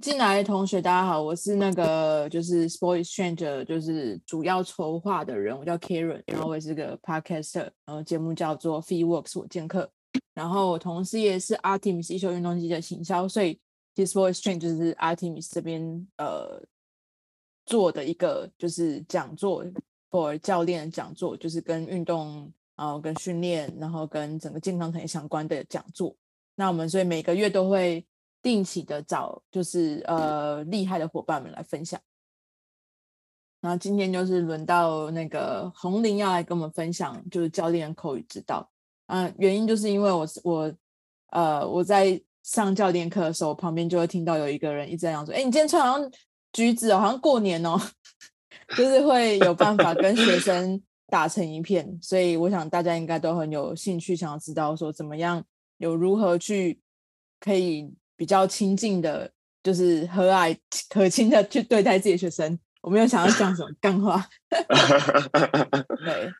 [0.00, 9.90] 进来的同学，大家好，我是那个就是 Sport Exchange 就是主要筹划的人，我叫 Karen，然后我也是个 Podcaster，然后节目叫做 Fee Works 我见客，
[10.34, 13.58] 然后我同时也是 Artemis 一休运动机的行销，所以
[13.96, 16.62] 其实 Sport Exchange 就是 Artemis 这边呃
[17.66, 19.64] 做的一个就是讲座
[20.12, 26.14] ，for 教练讲座，就是跟运动然后跟训练，然后跟整个健康产业相关的讲座。
[26.54, 28.06] 那我们所以每个月都会。
[28.40, 32.00] 定期的找就是呃厉害的伙伴们来分享，
[33.60, 38.70] 然后今天就是轮到那个红玲要来跟我们分享，就是教练口语指导。
[39.06, 40.72] 嗯、原因就是因为我我
[41.30, 46.10] 呃我在上教练课的时候，旁边就会听到有一个人一直在讲说：“哎，你今天穿好像
[46.52, 47.76] 橘子哦，好像过年哦。
[48.76, 55.42] ”就是会有办法跟学生打成一片，所以我想大家应该都很有兴趣，想要知道说怎么样
[55.78, 56.80] 有如何去
[57.40, 57.92] 可以。
[58.18, 59.30] 比较亲近的，
[59.62, 60.56] 就是和蔼
[60.90, 62.58] 可亲的去对待自己的学生。
[62.80, 64.26] 我没有想要讲什么干话。
[66.04, 66.32] 对，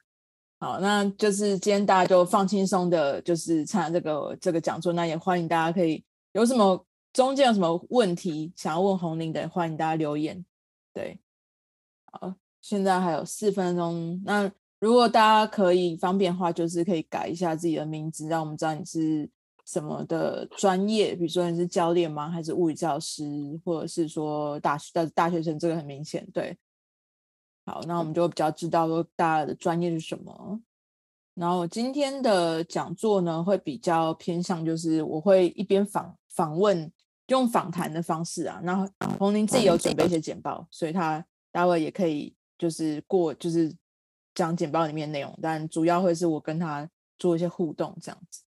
[0.58, 4.92] 好，那就是今天大家就放轻松的，就是参加这个这个讲座。
[4.92, 10.44] 那也欢迎大家可以有什么中间有什么问题想要问洪玲的，欢迎大家留言。
[10.92, 11.20] 对，
[12.10, 14.20] 好，现在还有四分钟。
[14.24, 19.30] 那如果大家可以方便的话，就是可以改一下自己的名字，让我们知道你是。
[19.68, 21.14] 什么的专业？
[21.14, 22.30] 比如说你是教练吗？
[22.30, 25.58] 还是物理教师，或者是说大学的大学生？
[25.58, 26.56] 这个很明显，对。
[27.66, 30.58] 好，那我们就比较知道说大家的专业是什么。
[31.34, 36.90] 然后今天的讲座呢，会比较偏向就是我会一边访访问，
[37.26, 38.58] 用访谈的方式啊。
[38.64, 43.70] 然后洪玲自己有准备一些简报，所以他待会也可以就是过就是
[44.34, 48.47] 讲简报里面内容，但主要会是我跟他做一些互动这样子，对。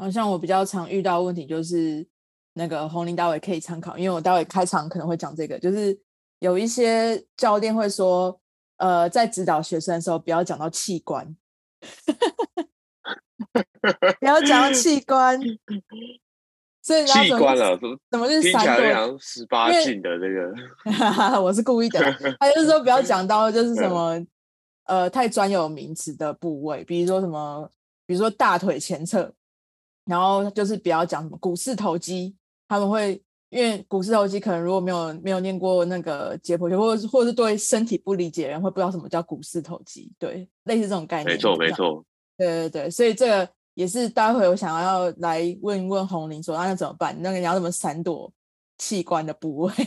[0.00, 2.06] 好像我比较常遇到问题就是，
[2.54, 6.00] 那个红领待会可以参考，因为我待会开场可能会讲这个，就是
[6.38, 8.40] 有一些教练会说，
[8.78, 11.36] 呃，在指导学生的时候不要讲到器官，
[14.18, 15.38] 不要讲到器官，
[16.80, 17.78] 所以器官了，
[18.10, 20.54] 怎么就是三个十八禁的这个？
[21.42, 22.00] 我是故意的，
[22.40, 24.18] 他就是说不要讲到就是什么
[24.84, 27.70] 呃太专有名词的部位，比如说什么，
[28.06, 29.30] 比如说大腿前侧。
[30.04, 32.34] 然后就是不要讲什么股四头肌，
[32.66, 41.34] 他们会因为股四头肌可能如果没有没有念过那个解剖学，或者是或者是对身体不理解的人会不知道什么叫股四头肌，对，类似这种概念。
[41.34, 42.04] 没错没错，
[42.36, 47.16] 对对对，所以这个也是待会我想要来问一问红林说，那、啊、那怎么办？
[47.20, 48.32] 那个你要怎么闪躲
[48.78, 49.72] 器官的部位？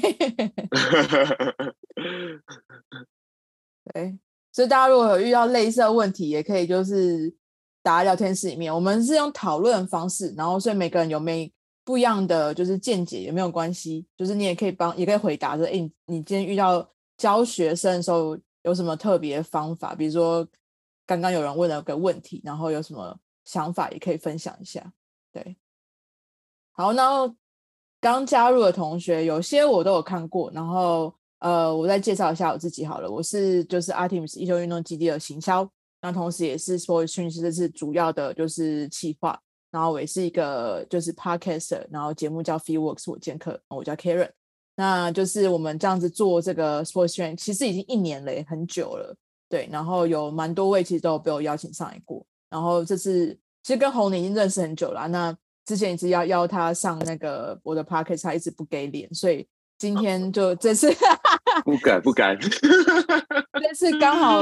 [3.94, 4.18] 对，
[4.52, 7.34] 所以大家如果有遇到类似的问题，也可以就是。
[7.84, 11.52] 打在聊天室里面，我们是用讨论方式，然后所以每个人有没
[11.84, 15.72] 不一样的就是见解也没有关系，就是你也可以帮，也可以回答说，哎，
[16.06, 19.94] 你今天遇到教学生的时候有什么特别方法？
[19.94, 20.48] 比如说
[21.06, 24.94] 刚刚有人问了个问题，然后有什么想法也可以分享一下。
[25.34, 25.58] 对，
[26.72, 27.36] 好，然后
[28.00, 35.70] 刚加入的同学有些我都有看过，然后呃，我再介绍一下我自己好了，我是就是 Artemis 一休运动基地的行销。
[36.04, 39.40] 那同时也是 Sport Exchange 这是主要的就是企划，
[39.72, 44.30] 然后我也是一个就是 Podcaster，然后节目叫 FitWorks 我健客，我叫 Karen，
[44.76, 49.16] 那就是我们这样子做这个 Sport Exchange 其实已经一年了，很久了，
[49.48, 55.34] 对，然后有蛮多位其实都有被我邀请上来过，然后这次其实跟红玲已经认识很久了，那
[55.66, 59.48] 之前一直要邀他上那个我的 Podcast，他一直不给脸，所以
[59.84, 60.90] 今天就这次
[61.66, 62.40] 不敢不敢，
[63.60, 64.42] 这次刚好。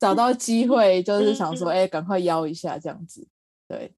[0.00, 3.24] 找到机会就是想说，哎，赶快邀一下这样子，
[3.68, 3.94] 对。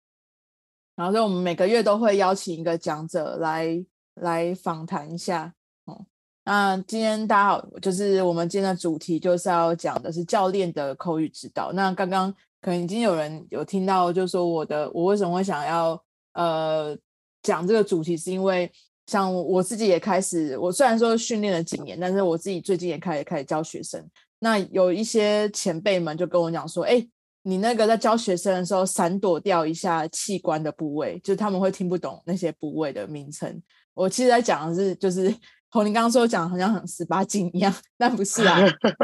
[0.94, 3.82] 然后，所以我们每个月都会邀请一个讲者来
[4.16, 5.54] 来访谈一下。
[5.86, 6.04] 哦，
[6.44, 11.72] 那今天大家好，就是我们今天的主题就是要讲的是教练的口语指导。
[11.72, 12.30] 那刚刚
[12.60, 15.98] 可能已经有人有听到，就是说我的我为什么会想要
[16.34, 16.94] 呃
[17.42, 18.70] 讲这个主题，是因为
[19.06, 24.02] 像我自己也开始，我虽然说训练了几年，但是我自己最近也开始开始教学生。
[24.38, 27.06] 那有一些前辈们就跟我讲说，哎，
[27.42, 33.60] 你那个在教学生的时候，闪躲掉一下器官的部位，就他们会听不懂那些部位的名称。
[33.94, 35.34] 我其实在讲的是，就是
[35.70, 38.58] 洪玲刚刚说讲好像很十八禁一样，但不是啊，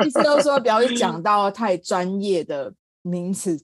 [0.05, 2.73] 意思都说不要去讲到太专业的
[3.03, 3.61] 名词，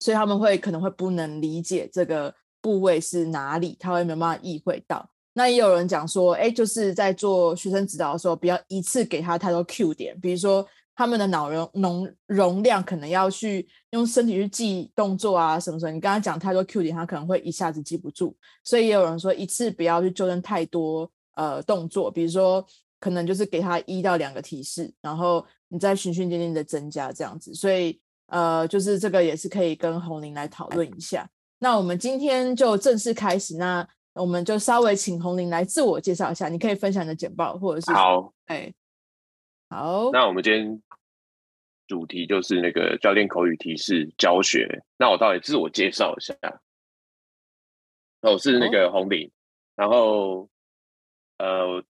[0.00, 5.08] 所以他们会可能会不能理解这个部位是哪里，他会没有办法意会到。
[5.34, 10.66] 那也有人讲说，哎，就是在做学生指导的时候，不要一次给他太多 Q 点，比如说。
[10.96, 15.90] 他们的脑容容容量可能要去用身体去记动作啊什么什么。
[15.90, 18.36] 你刚刚讲太多 Q 点，他可能会一下子记不住。
[18.62, 22.64] 所以也有人说一次不要去纠正太多呃动作，比如说
[23.00, 27.52] 可能就是给他一到两个提示，然后你再循序渐进的增加这样子。
[27.52, 31.28] 所以呃，就是这个也是可以跟洪玲来讨论一下。
[31.58, 33.84] 那我们今天就正式开始，那
[34.14, 36.48] 我们就稍微请洪玲来自我介绍一下。
[36.48, 38.72] 你可以分享你的简报，或者是好，哎。
[39.70, 40.82] 好，那我们今天
[41.88, 44.84] 主题就是那个教练口语提示教学。
[44.96, 46.36] 那我到底自我介绍一下，
[48.20, 49.32] 那我是那个洪玲，
[49.74, 50.48] 然后
[51.38, 51.82] 呃，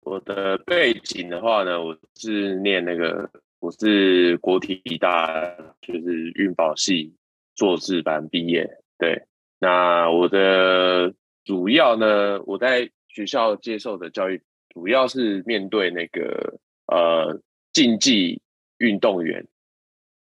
[0.00, 3.30] 我的背景的话呢，我是念那个，
[3.60, 7.16] 我是国体大就是运保系
[7.54, 8.68] 硕士班毕业。
[8.98, 9.26] 对，
[9.58, 11.14] 那我的
[11.44, 14.40] 主要呢，我在学校接受的教育
[14.70, 16.58] 主要是面对那个。
[16.86, 17.40] 呃，
[17.72, 18.42] 竞技
[18.76, 19.46] 运动员，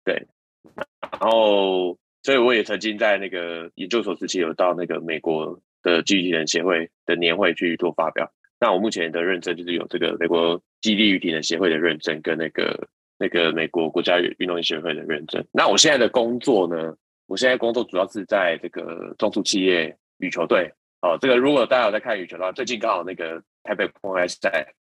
[0.05, 0.29] 对，
[1.01, 8.31] 然后，所以我也曾经在那个研究所时期有到那个美国的机器人协会的年会去做发表。
[8.61, 12.87] 那我目前的认证就是有这个美国基地与体能协会的认证，跟那个
[13.19, 15.45] 那个美国国家运动协会的认证。
[15.51, 16.95] 那我现在的工作呢，
[17.27, 20.71] 我现在工作主要是在这个中速企业羽球队。
[21.05, 24.73] 哦，这个如果大家有在看羽球的话，最近刚好那个台北公开赛。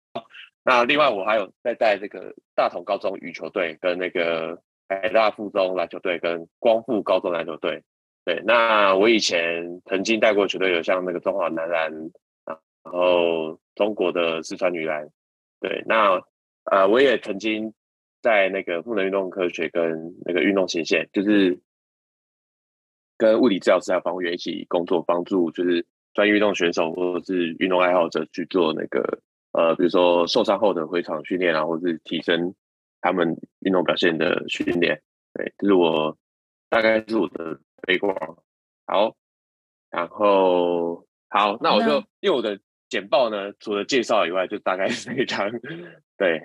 [0.64, 7.82] 那另外我还有在带这个大同高中羽球队，跟那个海大附中篮球队，跟光复高中篮球队。
[8.24, 11.92] 对，那我以前曾经带过球队，有像那个中华男篮，
[12.46, 15.06] 然后中国的四川女篮。
[15.60, 16.18] 对，那
[16.70, 17.70] 呃，我也曾经
[18.22, 21.60] 在那个赋能运动科学跟那个运动前线，就是
[23.18, 29.18] 跟物理治疗师还有防护员一起工作，帮助就是专业运动选手或者是运动爱好者去做那个。
[29.56, 32.52] 呃，比如说受伤后的回场训练啊，或是提升
[33.00, 35.00] 他们运动表现的训练，
[35.32, 36.18] 对，这是我
[36.68, 38.08] 大概是我的背景。
[38.84, 39.14] 好，
[39.90, 42.58] 然后好，那我就因为我的
[42.88, 45.48] 简报呢，除了介绍以外，就大概 是这张，
[46.18, 46.42] 对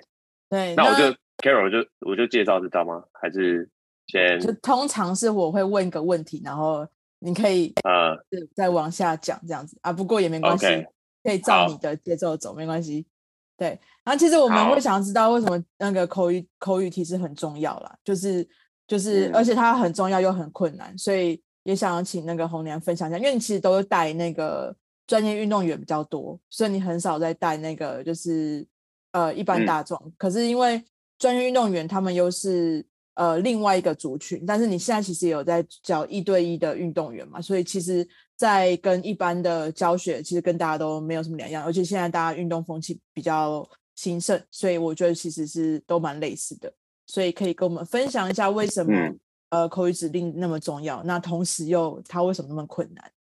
[0.48, 0.76] 对。
[0.76, 3.02] 那我就 Carol 就我就介绍这张吗？
[3.12, 3.68] 还是
[4.06, 4.38] 先？
[4.38, 6.86] 就通常是我会问一个问题，然后
[7.20, 8.16] 你可以呃
[8.54, 10.66] 再往下讲这样子啊，不过也没关系。
[10.66, 10.86] Okay.
[11.22, 13.06] 可以照你的节奏走，没关系。
[13.54, 18.48] 对，然后其实我们会想要知道为什么那个口语口语其实很重要啦，就是
[18.86, 24.74] 就是，嗯、而且它很重要又很困难，所以也想要请那个红娘分享一下，因为你其实都是带那个
[25.06, 28.66] 专业运动员比较多，所以你很少在带那个就是
[29.12, 30.00] 呃一般大众。
[30.02, 30.82] 嗯、可是因为
[31.18, 32.82] 专业运动员他们又是
[33.20, 38.08] 呃另外一个族群，但是你现在其实也有在教一对一的运动员嘛，所以其实。
[38.40, 46.72] 在跟一般的教学，其实跟大家都没有什么两样，而且现在大家运动风气比较兴盛，所以我觉得其实是都蛮类似的。
[47.06, 49.20] 所以可以跟我们分享一下为什么、嗯、
[49.50, 53.12] 呃口语指令那么重要，那同时又它为什么那么困难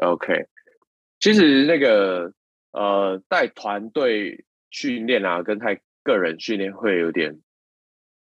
[0.00, 0.46] ？OK，
[1.20, 2.32] 其实那个
[2.70, 7.38] 呃带团队训练啊，跟带个人训练会有点，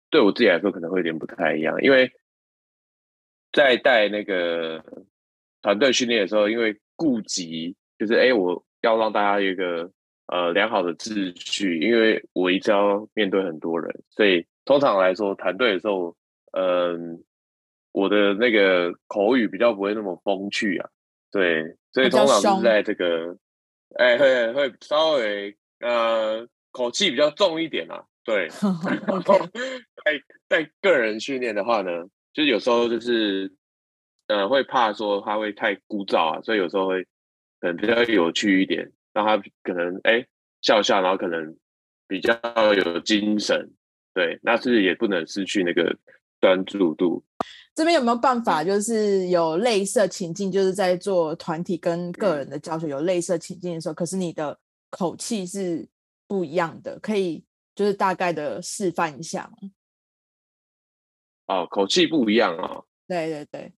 [0.09, 2.11] 对我自己来说可能会有点不太一样，因为
[3.51, 4.83] 在带那个。
[5.61, 9.91] 团队训练的时候，因为顾及就是哎，我要让大家有一个
[10.27, 16.15] 呃良好的秩序，因为我一直要面对很多人，所以通常来说，团队的时候，
[16.53, 17.19] 嗯、呃，
[17.91, 20.89] 我的那个口语比较不会那么风趣啊，
[21.29, 23.37] 对，所以通常是在这个，
[23.97, 28.47] 哎，会会稍微呃口气比较重一点啊，对，
[29.07, 29.37] 然后
[30.05, 31.89] 在在个人训练的话呢，
[32.33, 33.51] 就是有时候就是。
[34.31, 37.03] 呃，会怕说他会太枯燥啊，所以有时候会
[37.59, 40.23] 可能比较有趣一点，让他可能哎
[40.61, 41.57] 笑笑，然后可能
[42.07, 42.39] 比较
[42.75, 43.71] 有精神。
[44.13, 45.97] 对，那是也不能失去那个
[46.39, 47.23] 专注度。
[47.73, 54.55] 这边有没有办法，就是有类似情境，就是在做团体跟个人的教学有类似情境的时候，可是你的
[54.91, 55.89] 口气是
[56.27, 57.43] 不一样的，可以
[57.79, 59.71] 就是大概的示范一下吗？
[61.47, 62.85] 哦，口气不一样哦。
[63.07, 63.71] 对对对。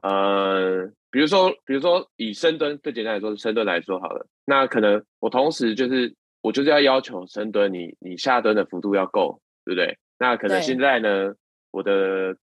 [0.00, 4.28] 呃，比如说，比如说以深蹲最简单来说，深蹲来说好了。
[4.44, 9.98] 那可能我同时就是我就是要要求深蹲你，你你下蹲的幅度要够，对不对？
[10.20, 11.34] 那可能现在呢，
[11.72, 12.36] 我的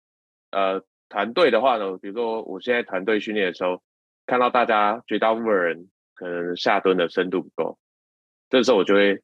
[0.52, 3.82] 呃团队的话呢，比如说我现在团队训练的时候，
[4.26, 7.80] 看到大家绝大部分人可能下蹲的深度不够，
[8.50, 9.22] 这时候我就会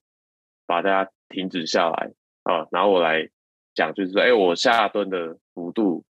[0.65, 2.11] 把大家停止下来
[2.43, 3.29] 啊，然后我来
[3.73, 6.03] 讲，就是说，哎，我下蹲的幅度。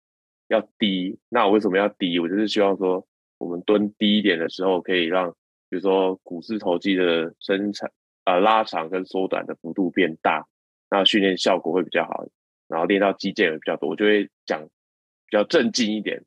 [0.48, 2.20] 要低，那我为什么要低？
[2.20, 3.04] 我就是希望说，
[3.38, 5.28] 我们蹲低一点的时候，可以让，
[5.68, 7.90] 比如说股四头肌的伸长、
[8.26, 10.46] 呃拉长跟缩短的幅度变大。
[10.88, 12.28] 那训练效果会比较好，
[12.68, 16.22] 然后练到肌腱也比较多，我就会讲比较正经一点。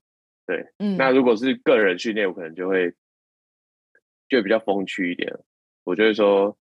[0.46, 2.92] 对，嗯，那如果是个人训练，我可能就会
[4.28, 5.34] 就会比较风趣一点。
[5.86, 6.58] 我就会说，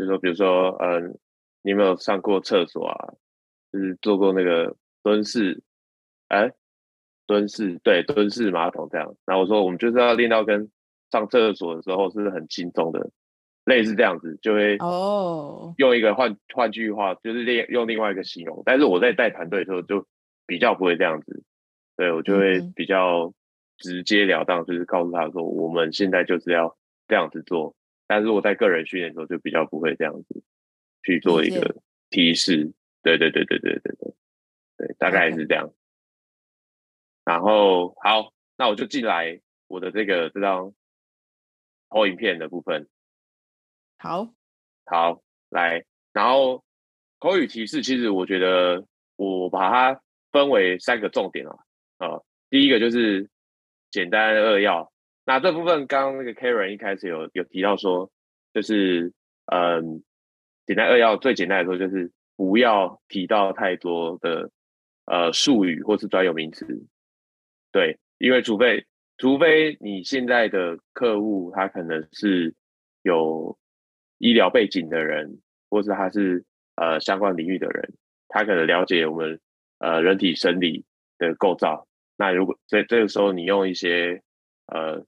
[0.00, 1.18] 就是说，比如说，嗯，
[1.62, 3.12] 你有没有上过厕所啊？
[3.70, 5.62] 就是做过那个蹲式，
[6.28, 6.50] 哎，
[7.26, 9.14] 蹲式，对，蹲式马桶这样。
[9.26, 10.70] 然后我说，我们就是要练到跟
[11.10, 13.10] 上厕所的时候是很轻松的，
[13.66, 18.62] 类似这样子，就会哦，用一个换换句话，就是练用另外一个形容。
[18.64, 20.06] 但是我在带团队的时候就
[20.46, 21.42] 比较不会这样子，
[21.98, 23.34] 对，我就会比较
[23.76, 26.74] 直截了当，就是告诉他说，我们现在就是要
[27.06, 27.74] 这样子做。
[28.10, 30.42] 但是我在个人训练的时候就比较不会这样子
[31.04, 31.76] 去做一个
[32.10, 32.72] 提示。
[33.04, 34.14] 对对对对对对对，
[34.78, 35.72] 对，大概是这样。
[37.24, 40.74] 然后好，那我就进来我的这个这张
[41.88, 42.88] 投影片的部分。
[43.96, 44.34] 好，
[44.86, 46.64] 好，来，然后
[47.20, 50.02] 口语提示，其实我觉得我把它
[50.32, 51.54] 分为三个重点啊。
[51.98, 53.30] 啊，第一个就是
[53.92, 54.89] 简单扼要。
[55.30, 58.10] 那这部分刚刚那个 Karen 一开始有有提到说，
[58.52, 59.12] 就是
[59.46, 60.02] 嗯，
[60.66, 62.10] 简单扼要，最简单来说就是。
[62.40, 64.50] 不要提到太多的
[65.04, 66.86] 呃术语或是专有名词，
[67.70, 68.86] 对，因为除非
[69.18, 72.54] 除非你现在的客户他可能是
[73.02, 73.58] 有
[74.16, 76.46] 医疗背景的人，或是他是
[76.76, 77.92] 呃相关领域的人，
[78.26, 79.38] 他可能了解我们
[79.78, 80.86] 呃人体生理
[81.18, 81.86] 的构造。
[82.16, 84.22] 那如果在这个时候你用一些
[84.64, 85.04] 呃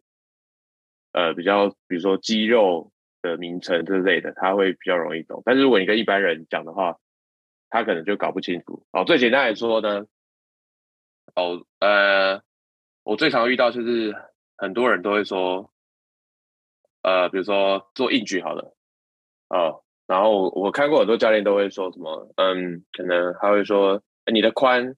[1.13, 2.91] 呃比较，比如说肌肉
[3.23, 5.43] 的名称之类的，他会比较容易懂。
[5.45, 6.99] 但是如果你跟一般人讲的话，
[7.71, 8.87] 他可能就搞不清楚。
[8.93, 10.07] 哦，最简单来说呢，
[11.35, 12.43] 哦，呃，
[13.05, 14.15] 我最常遇到就是
[14.57, 15.71] 很多人都会说，
[17.03, 18.75] 呃，比如说做硬举好了，
[19.49, 24.03] 哦，然后我看过很多教练都会说什么，嗯，可能他会说
[24.33, 24.95] 你的髋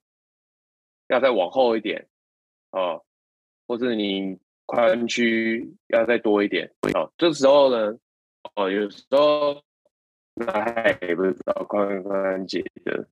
[1.09, 2.09] 要再往后一点，
[2.71, 3.05] 哦，
[3.67, 7.97] 或是你髋区要再多一点，哦，这时候呢，
[8.55, 9.63] 哦，有时候。
[10.37, 13.07] 那也不知道髋关节的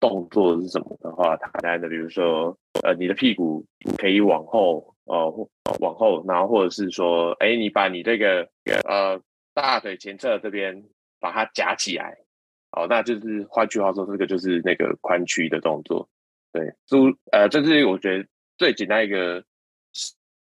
[0.00, 3.64] 动作是什么的话，简单的，比如说，呃，你的屁股
[3.98, 5.30] 可以往后，呃，
[5.78, 8.48] 往后，然后或者是说，哎，你把你这个
[8.88, 9.22] 呃
[9.54, 10.82] 大腿前侧这边
[11.20, 12.18] 把它夹起来，
[12.72, 16.08] 哦，那就是换句话说，这个就是那个髋屈的动作。
[16.52, 19.44] 对，就呃，这是我觉得最简单一个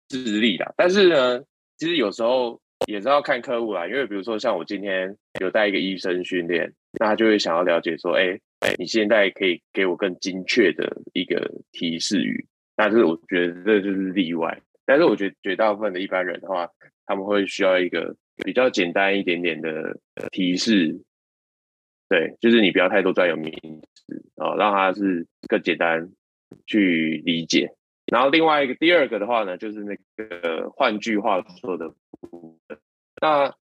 [0.09, 0.73] 示例啦。
[0.75, 1.39] 但是呢，
[1.77, 2.59] 其实有时候。
[2.87, 8.39] 也是要看客户啦，因为比如说像我今天有带一个医生训练，那他就会想要了解说，哎，
[8.77, 12.47] 你现在可以给我更精确的一个提示语，
[12.77, 14.57] 但是我觉得这就是例外。
[14.85, 16.69] 但是我觉得绝大部分的一般人的话，
[17.05, 19.99] 他们会需要一个比较简单一点点的
[20.31, 20.97] 提示，
[22.07, 23.51] 对，就是你不要太多专有名
[23.93, 26.09] 词哦，让他是更简单
[26.65, 27.69] 去理解。
[28.11, 31.93] 然后另外一个第二个的话呢，就是那个换句话说的。
[33.21, 33.53] 那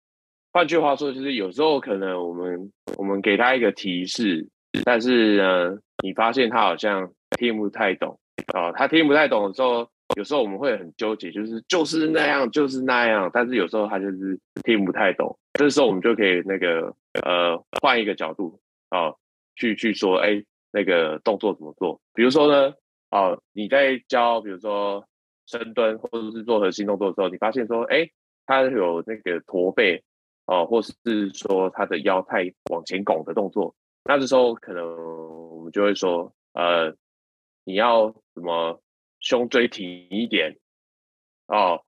[0.54, 4.48] 换句话说，就是有时候可能我们我们给他一个提示，
[4.84, 8.20] 但是呢，你发现他好像听不太懂
[8.54, 13.30] 啊、他听不太懂的时候，有时候我们会很纠结，就是就是那样，就是那样。
[13.34, 19.12] 但是有时候他就是听不太懂，这时候我们就可以那个呃换一个角度啊、
[19.56, 22.00] 去去说，哎，那个动作怎么做？
[22.14, 22.74] 比如说呢？
[23.10, 25.08] 哦，你在教，比如说
[25.46, 28.10] 深蹲或者是做核心动作的时候，你发现说，哎，
[28.46, 30.04] 他有那个驼背，
[30.46, 30.94] 哦，或是
[31.34, 33.74] 说他的腰太往前拱的动作，
[34.04, 36.94] 那这时候可能我们就会说，呃，
[37.64, 38.82] 你要什么
[39.22, 40.58] 胸椎挺一点，
[41.48, 41.82] 哦，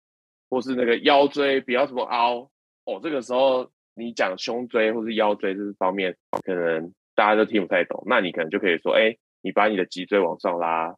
[0.49, 2.49] 或是那个腰椎不要这么凹，
[2.85, 10.95] 哦，这个时候你讲胸椎或是腰椎这方面，可能大家都听不太懂，那你可能就可以说，哎，你把你的脊椎往上拉。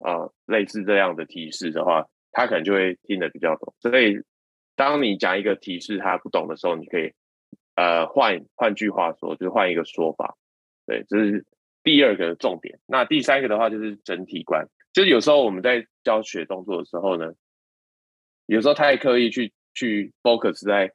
[0.00, 3.74] 啊、类似这样的提示的话，他可能就会听得比较懂。
[3.80, 4.18] 所以，
[4.74, 7.12] 当你讲一个提示他不懂的时候，你可以
[7.76, 10.36] 呃换换句话说，就是换一个说法。
[10.86, 11.44] 对，这是
[11.82, 12.80] 第二个重点。
[12.86, 17.32] 那第三个的话就是整体观，就是有时候我们在教学动作的时候呢，
[18.46, 20.92] 有时候太刻意去去 focus 在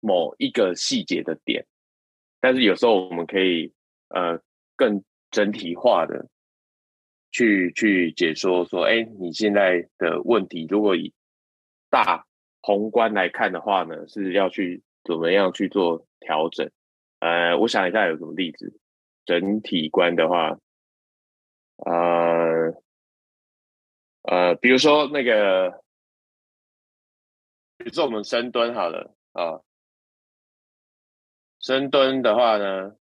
[0.00, 1.66] 某一个细节的点，
[2.40, 3.72] 但是有时候我们可以
[4.10, 4.40] 呃
[4.76, 6.28] 更整体化的。
[7.34, 11.12] 去去解说说，哎，你现在的问题，如果以
[11.90, 12.24] 大
[12.62, 16.70] 宏观来看的话呢，是要去怎么样去做调整？
[17.18, 18.78] 呃，我想一下有什么例子。
[19.26, 20.58] 整体观的话，
[21.78, 22.74] 呃
[24.22, 25.82] 呃，比如说那个，
[27.78, 29.62] 比如说我们深蹲好了啊，
[31.58, 32.96] 深蹲的话呢，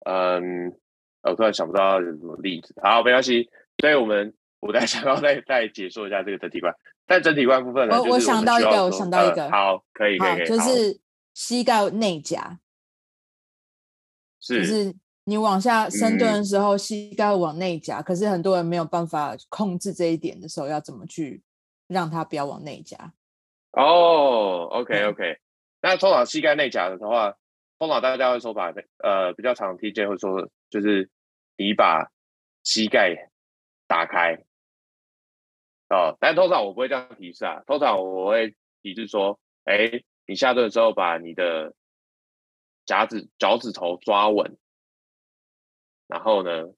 [0.00, 0.78] 嗯，
[1.22, 2.74] 我突然想不到有什么例子。
[2.82, 3.48] 好，没关系。
[3.78, 6.74] 所以我们我再 想要再再解说一下这个整体观。
[7.06, 11.00] 但整体观部分呢，我我想到一个，我想到一个，呃、好，可以，可以，可以，就是
[11.32, 12.58] 膝盖内夹，
[14.40, 14.94] 是，就是
[15.24, 21.42] 你往下深蹲的时候，嗯、膝盖往内夹，可是很多人没有办法控制这一点的时候，要怎么去
[21.86, 23.14] 让它不要往内夹？
[23.72, 25.38] 哦，OK，OK，
[25.80, 27.34] 那通常膝盖内夹的话，
[27.78, 28.72] 通常大家会说把，
[29.02, 31.10] 呃，比较常听见会说，就是
[31.56, 32.10] 你把
[32.62, 33.30] 膝盖
[33.86, 34.44] 打开。
[35.88, 37.62] 哦，但通常我不会这样提示啊。
[37.66, 41.74] 通常我会提示说，哎，你下蹲的时候把你的
[42.84, 44.58] 夹子脚趾头抓稳，
[46.06, 46.74] 然后呢，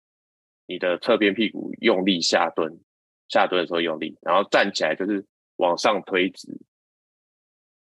[0.67, 2.81] 你的侧边屁股用力下蹲，
[3.29, 6.47] 下蹲的时候用力，然后站起来就是往上推直，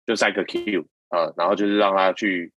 [0.06, 2.52] 就三个 Q 啊，然后就是让它去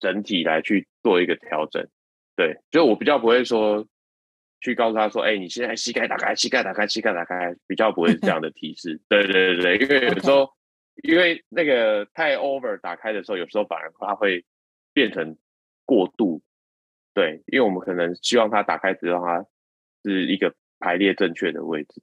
[0.00, 1.88] 整体来去做一个调整。
[2.36, 3.86] 对，就我比较不会说。
[4.58, 8.98] 去告诉他说：“哎、欸，你现在膝盖打开，膝盖打开，膝盖打开，比较不会这样的提示。
[9.06, 10.50] 对对对对，因为有时候，Okay.
[11.02, 14.44] 因为那个太 over 打开的时候，有时候反而它会
[14.94, 15.36] 变成
[15.84, 16.40] 过度。
[17.12, 19.44] 对，因为我们可能希望它打开，之后它
[20.02, 22.00] 是一个排列正确的位置。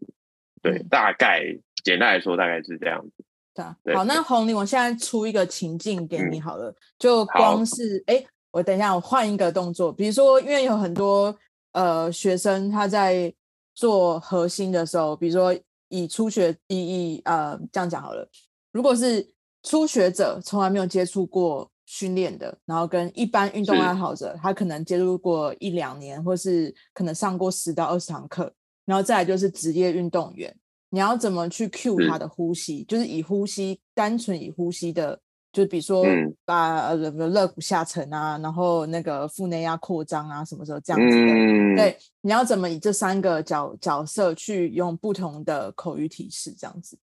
[0.61, 1.43] 对，嗯、大概
[1.83, 3.25] 简单来说，大概是这样子。
[3.55, 11.37] 对，对好，那红林，我现在出一个情境给你好了，嗯、就光是哎好，我等一下，我换一个动作，比如说，因为有很多。
[11.73, 13.33] 呃，学生他在
[13.73, 15.51] 做核心的时候，比如说
[15.89, 16.77] 以初学以
[17.15, 18.29] 以呃这样讲好了，
[18.71, 19.27] 如果是
[19.63, 28.53] 初学者从来没有接触过训练的，然后跟一般运动爱好者，他可能接触过一两年，或是可能上过十到二十堂课，
[28.85, 30.55] 然后再来就是职业运动员，
[30.91, 32.81] 你要怎么去 cue 他的呼吸？
[32.81, 35.19] 是就是以呼吸，单纯以呼吸的。
[35.53, 36.03] 就比如说
[36.43, 41.31] 把呃肋骨下沉啊，然后那个腹内压扩张啊，什么时候这样子的？
[41.31, 46.97] 嗯、对，你要怎么以这三个角角色去用不同的口语提示这样子？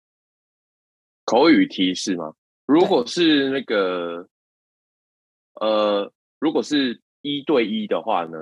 [1.25, 2.33] 口语提示吗？
[2.65, 4.27] 如果是那个
[5.61, 8.37] 呃，如果是一对一的话呢？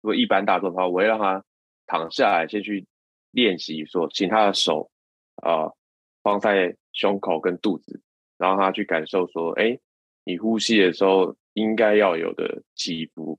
[0.00, 1.44] 如果一般大众的话，我会让他
[1.86, 2.86] 躺下来先去
[3.30, 4.90] 练习，说请他的手
[5.36, 5.76] 啊、呃、
[6.24, 8.00] 放在胸口跟肚子。
[8.38, 9.78] 然后他去感受说：“哎，
[10.24, 13.38] 你呼吸的时候应该要有的起伏。”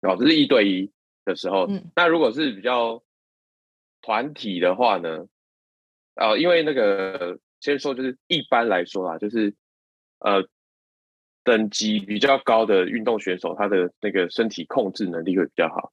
[0.00, 0.90] 哦，这是一对一
[1.24, 1.66] 的时候。
[1.68, 1.90] 嗯。
[1.94, 3.02] 那如果是比较
[4.00, 5.26] 团体的话呢？
[6.14, 9.54] 啊、呃，因为那个先说就是一般来说啊，就是
[10.20, 10.48] 呃，
[11.44, 15.92] 等级比较高的运动选手，他的那个身体控制能力会比较好。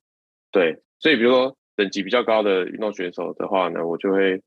[0.51, 4.41] 对，所以比如说等级比较高的运动选手的话呢，我就会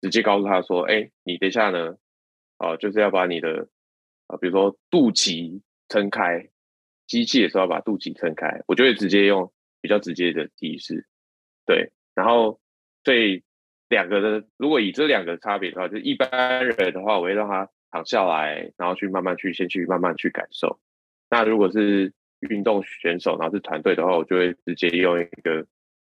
[0.00, 1.94] 直接告诉他说：“哎，你等一下呢。”
[2.62, 3.66] 哦，就是要把你的
[4.28, 6.48] 啊，比如说肚脐撑开，
[7.08, 11.04] 机器的时候要把肚脐撑开，我就会直接用比较直接的提示，
[11.66, 12.60] 对，然后
[13.02, 13.42] 所以
[13.88, 20.78] 两个的，如果以这两个差别的话，就一般人的话，我会让他躺下来，然后去慢慢去先去慢慢去感受。
[21.28, 22.12] 那如果是
[22.48, 25.66] 运动选手，然后是团队的话，我就会直接用一个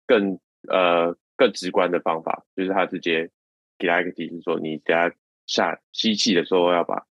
[0.05, 3.31] 更呃更直观的方法，就是他直接
[3.79, 5.11] 给他一个提示说，你等下。
[5.47, 7.05] 下吸气的时候要把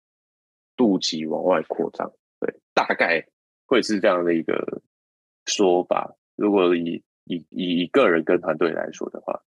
[0.75, 3.25] 肚脐往外扩张，对，大概
[3.65, 4.81] 会是这样的一个
[5.45, 6.15] 说法。
[6.35, 9.43] 如果以以以个人跟团队来说的话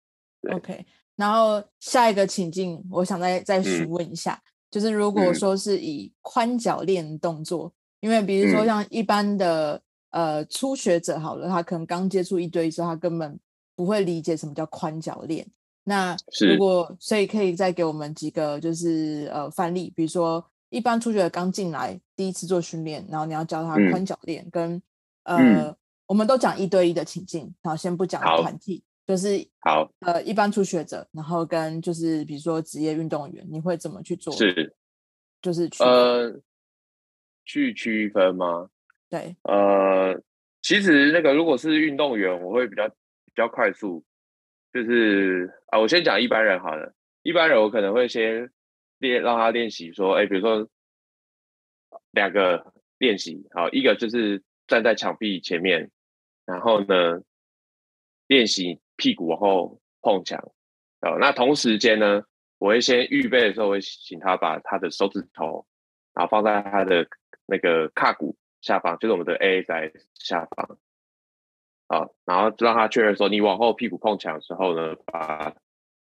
[0.55, 0.87] ，OK。
[1.17, 13.39] 然后下一个情境，我想再再询问一下，嗯、就是如果说是以宽脚链动作，嗯、因为比如说像一般的、嗯、呃初学者好了，他可能刚接触一对一之后，他根本
[13.75, 15.45] 不会理解什么叫宽脚链。
[15.89, 16.15] 那
[16.47, 24.83] 如果所以可以再给我们几个就是呃范例，比如说一般初学者刚进来第一次做训练，然后你要教他宽脚链，嗯、跟
[25.23, 34.31] 呃、嗯、我们都讲一对一的情境，然后先不讲团体，就是好呃一般初学者，然后跟就是比如说职业运动员，你会怎么去做？
[34.35, 34.77] 是
[35.41, 36.39] 就是区呃
[37.47, 38.69] 去区分吗？
[39.09, 40.21] 对呃
[40.61, 44.05] 其实那个如果是运动员，我会比较比较快速。
[44.73, 46.95] 就是啊，我先讲一般人好了。
[47.23, 48.51] 一般人我可能会先
[48.99, 50.69] 练，让他练习说，哎，比如说
[52.13, 55.91] 两个练习，好，一个就是站在墙壁前面，
[56.47, 57.21] 然后呢
[58.27, 60.39] 练习屁股往后碰墙。
[61.01, 62.23] 好，那同时间呢，
[62.59, 65.67] 我会先预备的时候，我会请他把他的手指头，
[66.15, 67.07] 然后放在他的
[67.47, 70.79] 那个胯骨下方，就是我们的 A 在下方。
[71.89, 75.55] 啊，然后让他确认说，你往后屁股碰墙的时候呢，把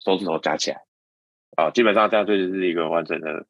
[0.04, 0.82] 手指头夹起来。
[1.56, 3.46] 啊，基本上这样就是一个完整的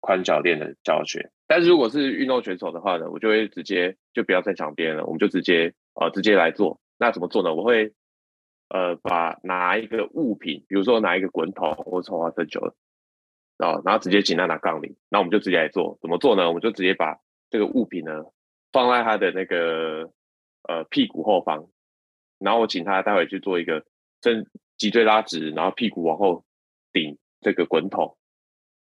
[0.00, 1.30] 宽脚链的教学。
[1.46, 6.80] 但是如果是运动选手的话呢，我就会直接就不要在墙边了，我们就直接呃直接来做。
[6.98, 7.54] 那怎么做呢？
[7.54, 7.94] 我会
[8.68, 12.74] 呃把拿一个物品，比如说拿一个滚筒或者花生酒
[13.58, 15.98] 啊，然后直接请他拿杠铃，那我们就直接来做。
[16.02, 16.48] 怎么做呢？
[16.48, 18.24] 我们就直接把这个物品呢
[18.72, 20.10] 放在他的那个
[20.68, 21.68] 呃屁股后方，
[22.38, 23.84] 然后我请他待会去做一个
[24.20, 26.44] 正脊椎拉直，然后屁股往后
[26.92, 28.16] 顶这个滚筒，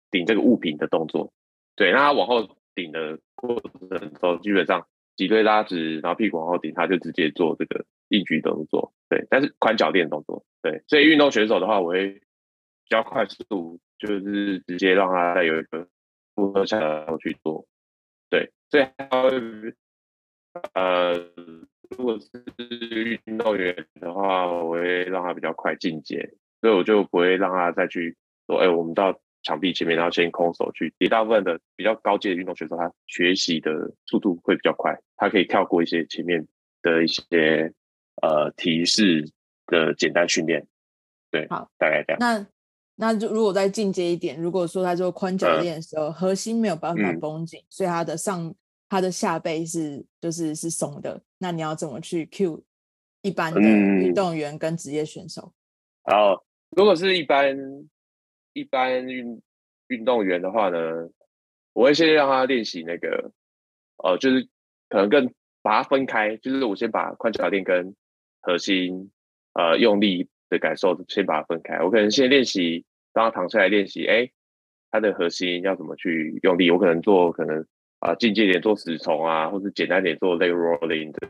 [0.10, 1.34] 顶这个物品的动作。
[1.76, 8.94] 对，那他往后顶的过程的时候，基本上脊椎拉直，然后屁股往后顶，他就直接做这个硬举动作。
[9.10, 10.46] 对，但是宽脚垫动作。
[10.62, 12.22] 对，所以运动选手的话，我会比
[12.90, 15.88] 较快速，就是直接让他再有一个
[16.36, 17.66] 负荷下来去做。
[18.30, 19.32] 对，所以他会
[20.74, 21.14] 呃，
[21.90, 22.28] 如果是
[23.26, 28.16] 运动员的话，我会让他比较快进阶，所以我就不会让他再去
[28.48, 29.20] 说，哎，我们到。
[29.44, 30.94] 墙壁前面，然后先空手去。
[31.00, 36.46] 也大部分的比较高阶的运动选手，他学习的速度会比较快，他可以跳过一些前面
[36.84, 37.74] 的一些
[38.22, 39.28] 呃提示
[39.66, 40.64] 的简单训练。
[41.32, 42.20] 对，好，大概这样。
[42.20, 42.48] 那
[42.98, 48.54] 那就如果再进阶一点，如果说他做宽脚练的时候，嗯、核心没有办法绷紧，嗯、所以他的上
[48.92, 52.62] 他的下背是就是是松的，那你要怎么去 cue
[53.22, 55.54] 一般的运动员跟职业选手？
[56.04, 56.42] 然后、嗯，
[56.76, 57.58] 如果是一般。
[58.54, 59.42] 一般运
[59.88, 60.78] 运动员的话呢，
[61.72, 63.32] 我会先让他练习那个，
[64.04, 64.46] 呃，就是
[64.90, 67.96] 可能更把它分开，就是我先把宽脚垫跟
[68.42, 69.10] 核心
[69.54, 71.82] 呃用力的感受先把它分开。
[71.82, 74.30] 我可能先练习，让他躺下来练习，哎，
[74.92, 76.70] 他的核心要怎么去用力？
[76.70, 77.66] 我可能做可能
[78.02, 81.28] 啊进阶点做死虫啊，或者简单点做 leg rolling 这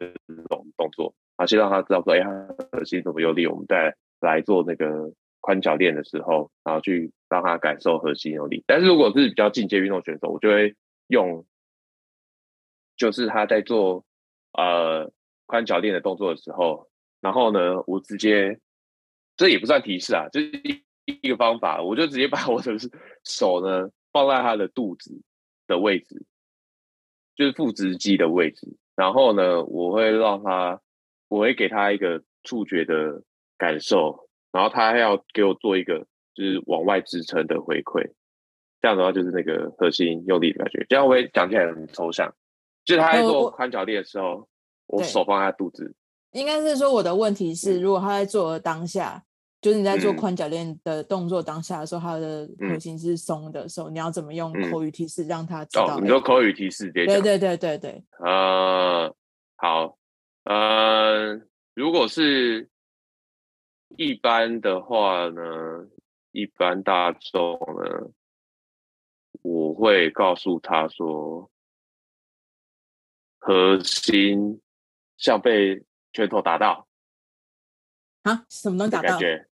[0.49, 5.13] 种动作，啊，先让他知道说，哎，他核心怎么用力，我们再来做那个。
[5.43, 8.63] 宽脚垫的时候，然后去让他感受核心有力。
[8.67, 10.75] 但是如果是比较进阶运动选手，我就会
[11.07, 11.43] 用，
[12.95, 14.05] 就是他在做
[14.53, 15.11] 呃
[15.47, 16.87] 宽脚垫的动作的时候，
[17.21, 18.59] 然后呢，我直接
[19.35, 20.83] 这也不算提示啊，就是一
[21.23, 22.77] 一个方法，我就直接把我的
[23.23, 25.23] 手呢放在他的肚子
[25.65, 26.23] 的位置，
[27.35, 30.79] 就是腹直肌的位置，然后呢，我会让他，
[31.27, 33.23] 我会给他一个触觉的
[33.57, 34.27] 感受。
[34.51, 38.11] 然后他还要给我做一个就是往外支撑的回馈，
[38.81, 40.85] 这样的话就是那个核心用力的感觉。
[40.89, 42.29] 这样我也讲起来很抽象，
[42.83, 44.47] 就是他在做宽脚垫的时候，呃、
[44.87, 45.95] 我，我手放在肚子。
[46.31, 49.23] 应该是说我的问题是，如果他在做的当下，嗯、
[49.61, 55.97] 就是你在做宽脚链的动作当下的时候，他的核心是松的时候，嗯、你要怎么用口语提示让他知道？
[55.97, 58.03] 哦，你说口语提示，对对对对对对。
[58.19, 59.15] 呃，
[59.55, 59.97] 好，
[60.43, 61.39] 呃，
[61.73, 62.67] 如果是。
[63.97, 65.41] 一般的话呢，
[66.31, 68.09] 一般大众呢，
[69.41, 71.51] 我会告诉他说，
[73.37, 74.61] 核心
[75.17, 76.87] 像被拳头打到
[78.23, 79.09] 啊，什么能打到？
[79.09, 79.49] 感觉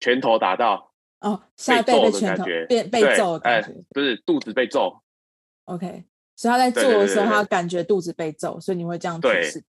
[0.00, 5.02] 拳头打到哦，下背被拳头被被揍的感觉，不是肚子被揍。
[5.64, 6.04] OK，
[6.36, 9.64] 所以他在做的时候，他感觉肚子被揍，所以你会这样提示。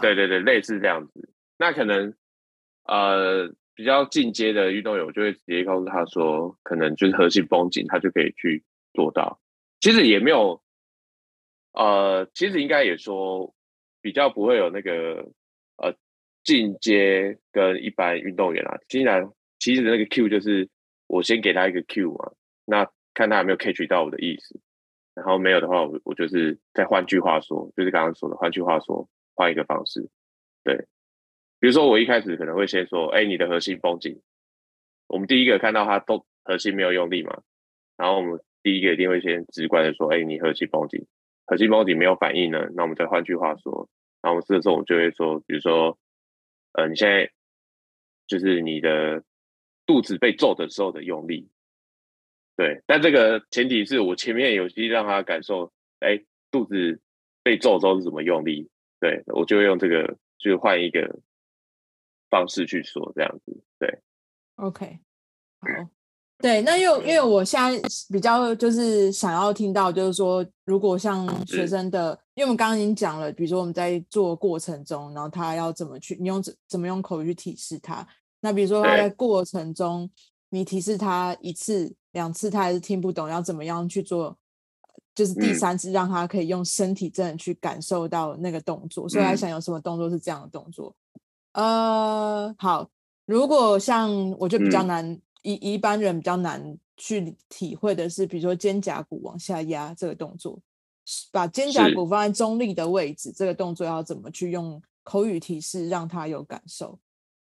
[0.00, 1.30] 对对对，类似这样子。
[1.58, 2.14] 那可能。
[2.84, 9.38] 呃，比较进阶的运动员，我就会直接告诉他说，可能就是核心绷紧，他就可以去做到。
[9.78, 10.60] 其实也没有，
[11.72, 13.54] 呃，其实应该也说，
[14.00, 15.30] 比较不会有那个
[15.76, 15.94] 呃
[16.42, 18.76] 进阶跟一般运动员啊。
[18.88, 20.68] 既然其实那个 Q 就是
[21.06, 22.32] 我先给他一个 Q 嘛，
[22.64, 24.58] 那看他有没有 catch 到我的意思，
[25.14, 30.08] 然后没有的话，我我就是再换句话说，就是刚刚说的，换句话说，换一个方式，
[30.64, 30.88] 对。
[31.60, 34.18] 比如说，我一开始可能会先说：“哎，你的核心绷紧。”
[35.08, 37.42] 我们第一个看到他都核心没有用力嘛，
[37.98, 41.06] 然后我们第一个一定会先直观的说：“哎，你核心绷紧，
[41.44, 43.90] 核心绷紧没有反应呢。”那我们再换句话说，
[44.22, 45.98] 然后这个时候我就会说：“比如说，
[46.72, 47.30] 呃，你现在
[48.26, 49.22] 就是你的
[49.90, 51.48] 肚子被揍的时候的用力。”
[52.56, 56.22] 对，但这个前提是我前面有去让他感受，哎，
[56.52, 57.00] 肚子
[57.42, 58.68] 被揍之后是怎么用力。
[59.00, 61.18] 对，我就用这个，就换一个。
[62.30, 63.98] 方式去说这样子，对
[64.54, 65.00] ，OK，
[65.58, 65.66] 好，
[66.38, 67.76] 对，那因为因为我现在
[68.08, 78.06] 比较就是想要听到，就是说，如果像学生的，因为我们刚刚已经讲了，比如说我们在做过程中，然后他要怎么去，你用怎怎么用口语去提示他？
[78.40, 80.10] 那比如说他在过程中，
[80.50, 84.36] 你提示他一次、两次，他还是听不懂，要怎么样去做？
[85.14, 90.94] 就是第三次让他可以用身体真的去感受到那个动作，嗯、所以他想有什么动作是这样的动作？
[91.52, 92.88] 呃，好。
[93.26, 95.06] 如果像我觉得比较难，
[95.42, 100.58] 一、嗯、一般人比较难去体会的是，比如说肩胛骨往下压这个动作，
[101.30, 106.98] 把肩胛骨放在中立的位置，这个动作要怎么去用口语提示让他有感受。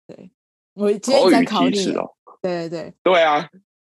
[0.05, 0.31] 对，
[0.73, 2.15] 我今天在考你哦。
[2.41, 3.49] 对对对，对啊，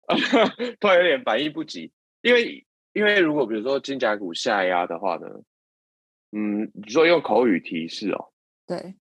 [0.81, 5.27] 突然有点反应不及，因为因为如果比如说肩胛骨下压的话呢，
[6.33, 8.33] 嗯，你说用口语提示哦，
[8.67, 8.95] 对，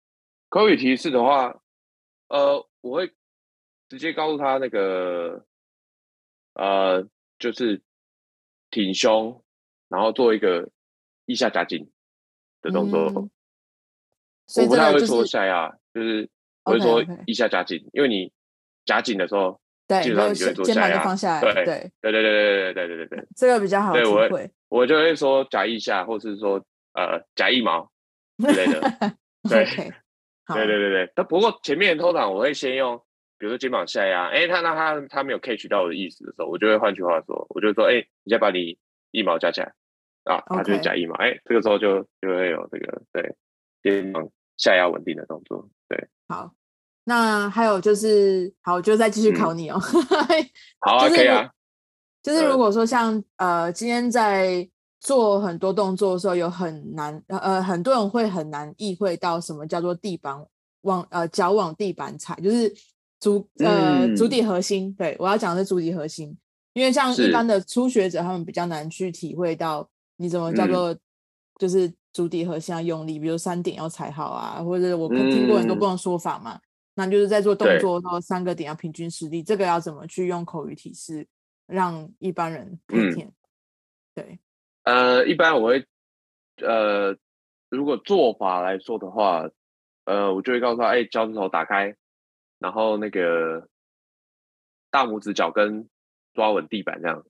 [0.49, 1.61] 口语提示的话，
[2.29, 3.13] 呃，我会
[3.89, 5.47] 直接告诉他那个，
[6.55, 7.07] 呃，
[7.39, 7.83] 就是
[8.71, 9.45] 挺胸，
[9.89, 10.71] 然后做一个
[11.27, 11.91] 腋下夹紧
[12.63, 13.31] 的动作。
[14.57, 16.29] 我不太会说下压，就是
[16.67, 18.33] 我会说一下夹紧，因为你
[18.85, 21.03] 夹紧的时候，对，基本上你就会做下压。
[21.03, 23.93] 放下来，对对对对对对对对对对对，这个比较好。
[23.93, 26.57] 对，我会我就会说夹一下，或是说
[26.95, 27.89] 呃夹一毛
[28.43, 28.81] 之类的。
[29.49, 29.65] 对
[30.53, 31.13] 对对对对。
[31.15, 32.97] 那不过前面通常我会先用，
[33.39, 38.77] 比如说肩膀下压，哎，他那他他没有 catch 到我的意思的时候，我就会换句话说，我就说，哎，你再把你
[39.13, 39.73] 一毛夹起来
[40.25, 43.35] 啊，他就是夹一毛，哎，这个时候就就会有这个对
[43.83, 44.29] 肩膀。
[44.57, 46.09] 下压稳定的动作，对。
[46.29, 46.51] 好，
[47.09, 49.81] 那还有就是，好，我就再继续考你哦。
[49.81, 50.03] 嗯、
[50.83, 51.49] 好啊，可以啊。
[52.21, 54.69] 就是如果说像呃，今天在
[55.01, 60.37] 做很多动作的时候，有很难呃，很多人会很难意会到什么叫做地板
[60.81, 62.75] 往呃脚往地板踩，就是
[63.21, 64.93] 足呃足底核心。
[64.95, 66.37] 对，我要讲的是足底核心，
[66.73, 70.93] 因为像一般的初学者，他们比较难去体会到你怎么叫做
[71.59, 71.93] 就是。
[72.17, 76.55] 足底核心要用力，比如三点要踩好啊，或者我听过很多不同说法嘛。
[76.55, 76.61] 嗯、
[76.99, 81.29] 那就是在做动作的三个点要平均实力，这个要怎么去用口语提示
[81.67, 83.27] 让一般人听见？
[83.27, 83.35] 嗯、
[84.15, 84.39] 对，
[84.85, 85.87] 呃，一般我会，
[86.63, 87.15] 呃，
[87.69, 89.47] 如果做法来说的话，
[90.07, 91.95] 呃，我就会告诉他，哎，脚趾头打开，
[92.59, 93.69] 然后那个
[94.91, 95.87] 大拇指脚跟
[96.33, 97.23] 抓稳地板这样。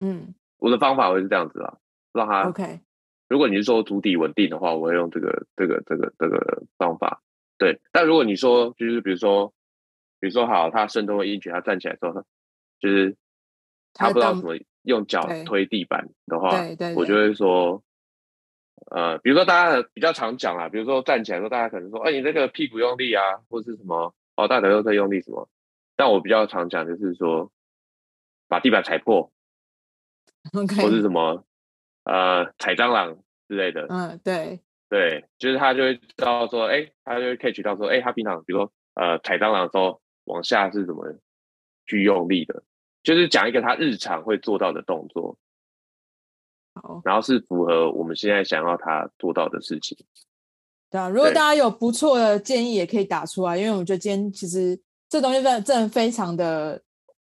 [0.00, 1.78] 嗯，我的方法会是这样子啦，
[2.12, 2.80] 让他 OK。
[3.28, 7.20] 如果你是说足底稳定的话，我会用这个这个这个这个方法。
[7.58, 9.52] 对，但如果你说就是比如说，
[10.20, 12.24] 比如说好，他深蹲一举，他站起来之后，
[12.78, 13.16] 就是
[13.92, 17.82] 他不知道怎么用脚推地板的话，对对，我就会说，
[18.90, 25.48] 呃，比如说大家比较常讲啦，比如说站起来的时候，大家可能说，哎，你这个屁股用力啊，或是什么，哦，大腿又在用力什么。
[25.96, 27.50] 但我比较常讲就是说，
[28.46, 29.32] 把地板踩破
[30.52, 31.44] ，OK，或是什么。
[32.04, 33.18] 呃，踩蟑螂
[33.48, 41.04] 之类的，嗯，对，对，就是他就会知道说，哎，他就会 catch 到说，哎，他平常比如说，呃，踩蟑螂的时候往下是怎么
[41.86, 42.62] 去用力的，
[43.02, 45.36] 就是讲一个他日常会做到的动作，
[46.74, 49.96] 好，然后是符合我们现在想要他做到的事情。
[50.90, 56.82] 对啊，如果大家有不错的建议，也可以打出来，因为我觉得今天其实这东西真的真的非常的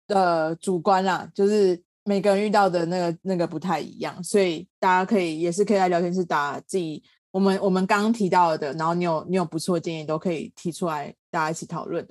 [0.07, 1.83] 呃主观啦，就是。
[2.03, 12.07] 每个人遇到的那个那个不太一样，所以大家可以也是可以在聊天室打自己我们我们刚刚提到的，然后你有你有不错的建议都可以提出来，大家一起讨论。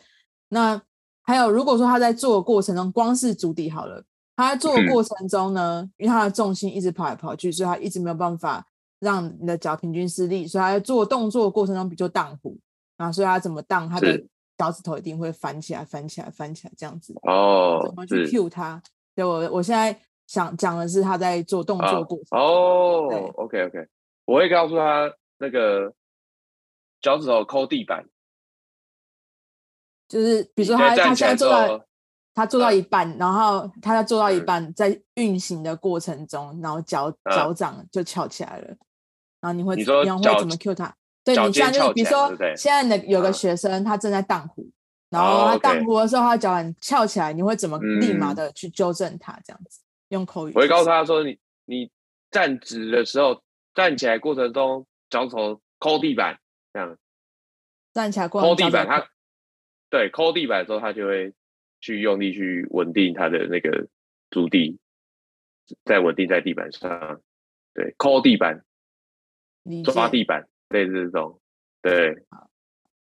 [0.48, 0.80] 那
[1.22, 4.02] 还有如果说他在做的过程中，光是足底好了，
[4.34, 8.66] 他在做的过程中呢，嗯、因为他的重心一直跑来跑去，所以他一直没有办法
[8.98, 12.56] 让你的脚平均施力，所以他在做动作的过程中比较荡弧，
[12.96, 14.20] 然后所以他怎么荡，他的
[14.56, 18.82] 脚趾头一定会翻起来翻起来翻起来这样子哦，怎么去 cue 他？
[19.14, 23.08] 对，我我现在想讲的是他在做动作过程哦。
[23.36, 23.86] OK OK，
[24.30, 25.92] 我会告诉他那个
[27.00, 28.06] 脚趾头抠地板，
[30.06, 31.84] 就是比如说他他现在做到
[32.32, 38.68] 他做到一半，然后他在做到一半，在运行的过程中，然后脚脚掌就翘起来了，
[39.40, 40.04] 然后你会你会
[40.38, 40.94] 怎么 cue 他？
[41.24, 44.70] 对，你现在就是比如说现在的有个学生他正在荡湖。
[45.10, 49.36] 然后他荡湖的时候，他脚很翘起来，你会怎么立马的去纠正他？
[49.44, 51.90] 这样子用口语，我会告诉他说：“你你
[52.30, 53.42] 站直的时候，
[53.80, 56.38] 站起来过程中脚头抠地板，
[56.74, 56.98] 这样
[57.94, 59.08] 站起来过抠地板，他
[59.88, 61.32] 对抠地板的时候，他就会
[61.80, 63.88] 去用力去稳定他的那个
[64.30, 64.78] 足底，
[65.86, 67.22] 再稳定在地板上。
[67.72, 68.62] 对，抠地板，
[69.82, 71.40] 抓地板，类似这种，
[71.80, 72.22] 对。”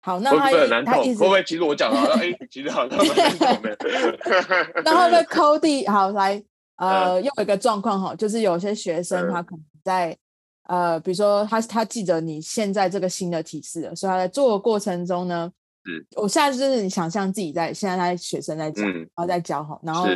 [0.00, 1.44] 好，那他会他一直会不会？
[1.44, 3.76] 其实我讲了，哎，其实好像蛮难懂的。
[4.82, 6.42] 然后会抠地，好来，
[6.76, 10.16] 呃，又有一个状况哈，就是有些学生他可能在
[10.64, 15.50] 呃，比如说他他记得你现在这个新的提示了，所以他在做的过程中呢，
[15.84, 20.06] 是，我现在就是你想象自己在现在他学生在讲，然后在教好，然后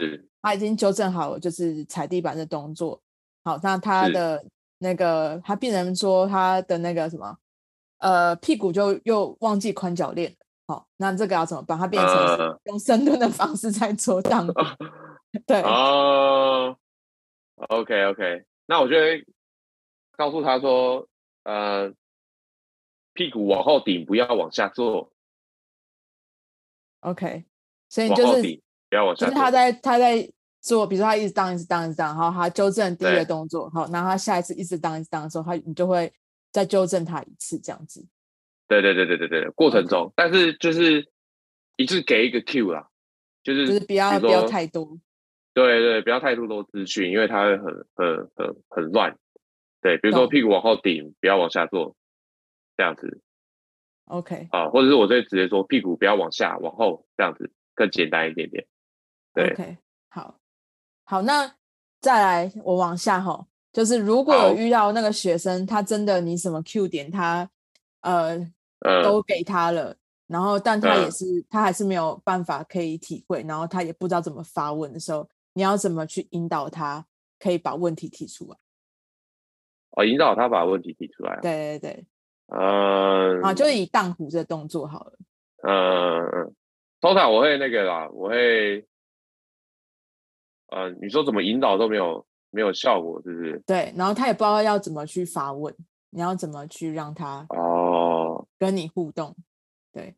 [0.40, 3.00] 他已经纠正好了，就是踩地板的动作。
[3.44, 4.44] 好，那他的
[4.78, 7.36] 那个他病人说他的那个什么？
[7.98, 10.34] 呃，屁股就又忘记宽脚链。
[10.68, 11.78] 好，那这个要怎么办？
[11.78, 14.46] 它变成用深蹲的方式在做荡。
[15.32, 15.62] Uh, 对。
[15.62, 16.76] 哦。
[17.56, 19.24] Uh, OK OK，那我就会
[20.16, 21.08] 告诉他说，
[21.44, 21.92] 呃，
[23.12, 25.12] 屁股往后顶，不要往下坐。
[27.00, 27.44] OK，
[27.88, 28.42] 所以你就是
[28.88, 30.28] 不要往下，就是他在他在
[30.60, 36.12] 做，比如说他一直当一直当一直当，然后他纠正第一个动作，好，然后他下一次一直当一直当的时候，他你就会
[36.50, 38.04] 再纠正他一次，这样子。
[38.66, 41.08] 对对对对对对，过程中.但是就是
[41.76, 42.88] 一次给一个 Q 啦，
[43.44, 44.98] 就是就是不要不要太多。
[45.54, 49.16] 对对，不要太多多资讯，因为他会很很很很乱。
[49.86, 51.94] 对，比如说屁股往后顶，不要往下坐，
[52.76, 53.22] 这样子。
[54.06, 58.66] OK，啊，或者是我再直接说屁股不要往下，往后这样子更简单一点点。
[59.32, 60.40] 对，OK，好，
[61.04, 61.54] 好，那
[62.00, 67.48] 再来我往下哈，就是如果有遇到那个学生，他真的你什么 Q 点他
[68.00, 68.36] 呃、
[68.80, 69.96] 嗯、都给他了，
[70.26, 77.06] 然后但他也是、嗯、他还是没有办法可以体会，然后他也不知道怎么发问的时候，你要怎么去引导他
[77.38, 78.56] 可以把问题提出来？
[79.96, 81.40] 哦，引导他把问题提出来。
[81.42, 82.04] 对对对。
[82.48, 85.12] 嗯，啊，就以荡湖这个动作好了。
[85.62, 86.54] 嗯，
[87.00, 88.86] 通常我会那个啦，我会，
[90.68, 93.58] 嗯，你说怎么引导都没有没有效果，是不是？
[93.66, 95.74] 对，然后他也不知道要怎么去发问，
[96.10, 99.34] 你要怎么去让他哦跟你互动？
[99.92, 100.14] 对，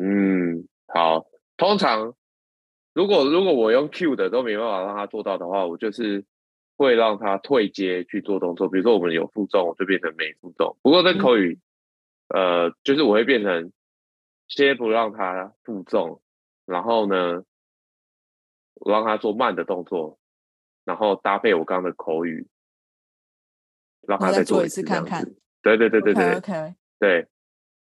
[0.00, 1.26] 嗯，好。
[1.58, 2.14] 通常
[2.94, 6.24] 如果如果我用 Q 的都没办法让他做到的话，我就是。
[6.76, 10.76] 会让他退阶去做动作，比如说我们有负重，我就变成没负重。
[10.82, 11.60] 不过这口语，
[12.28, 13.72] 嗯、呃，就是我会变成
[14.48, 16.20] 先不让他负重，
[16.66, 17.44] 然后呢，
[18.74, 20.18] 我让他做慢的动作，
[20.84, 22.48] 然后搭配我刚刚的口语，
[24.02, 25.24] 让他再做一次看看。
[25.62, 26.74] 对对对对对 OK.
[26.98, 27.26] 对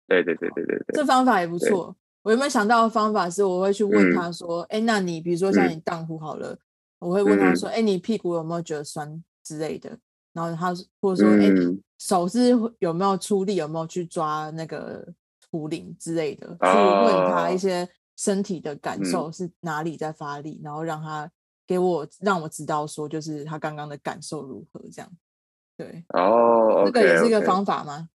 [0.08, 1.96] 对对对对对对，这方法也不错。
[2.24, 6.52] 我有没有想到的方法是，我会去问他说：“哎、嗯，那你比如说像你荡妇好了。
[6.52, 6.60] 嗯”
[7.04, 9.98] 我会问他说：“哎、嗯欸，你屁股有没有觉得酸之类的？”
[10.34, 13.56] 然后他或者说：“哎、嗯欸，手是有没有出力？
[13.56, 15.06] 有没有去抓那个
[15.52, 17.88] 壶铃之类的？”去问他一些
[18.18, 21.30] 身体的感受是哪里在发力，嗯、然后让他
[21.68, 25.12] 给我让我知道说，就是他刚刚的感受如何这样。
[25.76, 28.10] 对哦，这、个也是一个方法吗？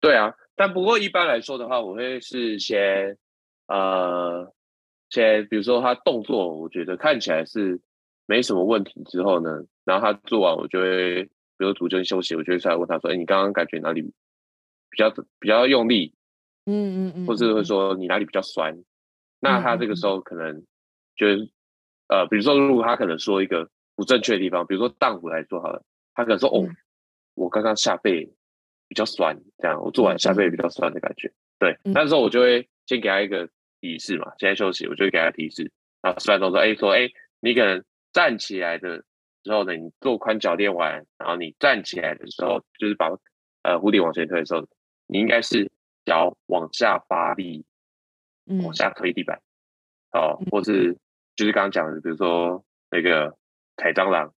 [0.00, 3.16] 对啊，但不过一般来说的话，我会是先
[3.68, 4.52] 呃，
[5.10, 7.80] 先比如说他动作，我觉得看起来是。
[8.28, 16.12] 没什么问题之后呢，然后他做完，我就会，比如组间休息，我就会出来问他说：“哎，你刚刚感觉哪里比较比较用力？
[16.64, 18.74] 嗯嗯嗯，或是会说你哪里比较酸？
[18.74, 18.84] 嗯、
[19.38, 20.64] 那他这个时候可能
[21.14, 21.48] 就是、嗯、
[22.08, 26.66] 呃，比如说如果他可能说一个不正确的地方，比如说荡壶来说好了，他可能说：哦，
[27.36, 28.28] 我刚刚下背
[28.88, 31.32] 比较酸，这样我做完下背比较酸的感觉。
[31.60, 33.48] 对，那时候我就会先给他一个
[33.86, 35.70] 提示嘛，现在休息，我就会给他提示，
[36.02, 37.08] 然后示范动作，哎，说哎，
[37.40, 37.84] 你可能。
[38.12, 39.04] 站起来的
[39.44, 43.10] 时候呢，你做宽脚垫完，然后你站起来的时候，就是把
[43.62, 44.66] 呃蝴蝶往前推的时候，
[45.06, 45.70] 你应该是
[46.06, 47.66] 脚往下发力，
[48.64, 49.38] 往下推地板，
[50.12, 50.96] 嗯、哦，或是。
[51.36, 53.36] 就是刚刚讲的，比如说那个
[53.76, 54.32] 踩蟑螂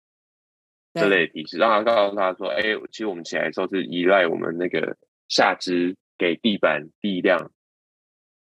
[0.94, 4.98] 这类的提示，让他告诉他说，哎，其实我们起来的时候是依赖我们那个
[5.30, 7.50] 下肢给地板力量，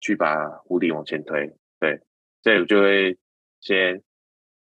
[0.05, 1.99] 去把壶铃往前推，对，
[2.43, 3.17] 所以我就会
[3.61, 4.01] 先。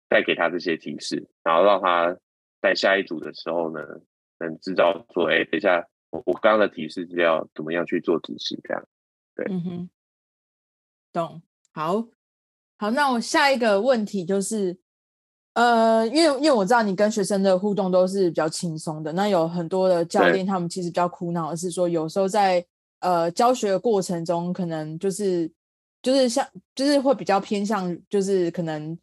[0.08, 2.16] 带给他这些提示，然后让他
[2.62, 3.82] 在下一组的时候呢，
[4.38, 8.88] 能知道说，哎，等一下我我刚刚的提示是要怎么样去做执行，这样，
[9.36, 9.90] 对，嗯哼，
[11.12, 11.42] 懂，
[11.74, 12.08] 好，
[12.78, 14.78] 好，那我下一个问题就是，
[15.54, 22.64] 呃，因为因为我知道你跟学生的互动都是比较轻松的，那有很多的教练他们其实比较苦恼的是说，有时候在
[23.06, 25.50] 呃教学的过程中，可能就是
[26.02, 28.98] 就是像就是会比较偏向，就是可能。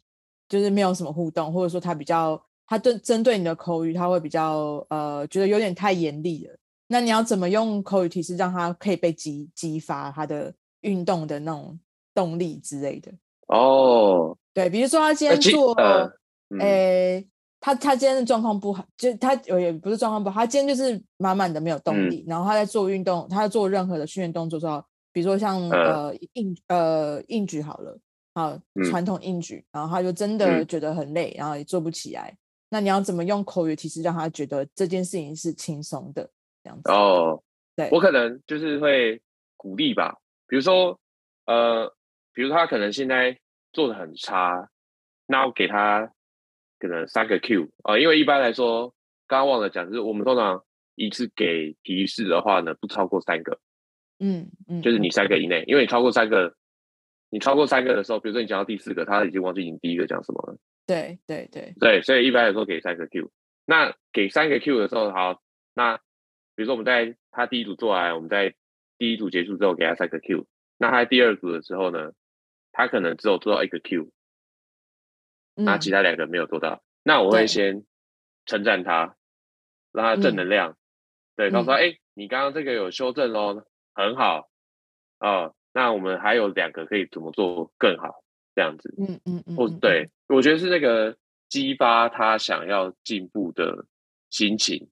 [0.49, 6.55] 就是没有什么互动，或者说他比较，他对针对你的口语，他会比较呃，觉得有点太严厉了。
[6.87, 11.79] 那你要怎么用口语提示，让他可以被激激发他的运动的那种
[12.13, 13.11] 动力之类的？
[13.47, 16.11] 哦，对，比如说他今天做，哎、呃
[16.49, 17.27] 嗯欸，
[17.63, 27.97] 他他今天的状况不好，就他也不是状况不好，他今天就是满满的没有动力，嗯、然后他在做运动，他在做任何的训练动作的时候，比如说像呃硬呃硬举好了。
[28.35, 28.59] 好，
[28.89, 32.35] 传统硬举，嗯、然后他就真的觉得很累，嗯、然后也做不起来。
[32.69, 36.27] 那你要怎么用口语提示让他觉得这件事情是轻松的
[36.63, 36.91] 这样子？
[36.91, 37.41] 哦，
[37.75, 39.21] 对，我可能就是会
[39.55, 40.17] 鼓励吧。
[40.47, 40.99] 比如说，
[41.45, 41.87] 呃，
[42.33, 43.37] 比如他可能现在
[43.71, 44.67] 做的很差，
[45.27, 46.11] 那我给他
[46.83, 48.93] 可能三个 Q 啊、呃，因为一般来说，
[49.27, 50.63] 刚刚忘了讲，就是我们通常
[50.95, 53.57] 一次给提示的话呢，不超过三个。
[54.19, 56.53] 嗯嗯，就是你三个以内，嗯、因为你超过三个。
[57.29, 60.55] 你超过三个的时候，比如说你讲到第四个，他已经忘记你第一个讲什么了。
[60.85, 63.31] 对对对对，所以一般来说给三个 Q。
[63.65, 65.41] 那给三个 Q 的时候，好，
[65.73, 65.97] 那
[66.55, 68.53] 比如说我们在他第一组做完，我们在
[68.99, 70.45] 第一组结束之后给他三个 Q，
[70.77, 72.11] 那他在第二组的时候呢，
[72.71, 74.11] 他可能只有做到一个 Q，
[75.55, 77.83] 那其他两个没有做到，嗯、那我会先
[78.45, 79.15] 称赞他，
[79.91, 80.77] 让他正能量，嗯、
[81.35, 84.49] 对，他说：“哎、欸，你刚刚这个有修正哦，很好。
[85.19, 85.55] 哦。
[85.75, 88.23] 那我们还有两个可以怎么做更好？
[88.53, 91.17] 这样子，嗯嗯嗯，或对，我觉得是那个
[91.49, 93.87] 激发他想要进步的
[94.29, 94.87] 心情，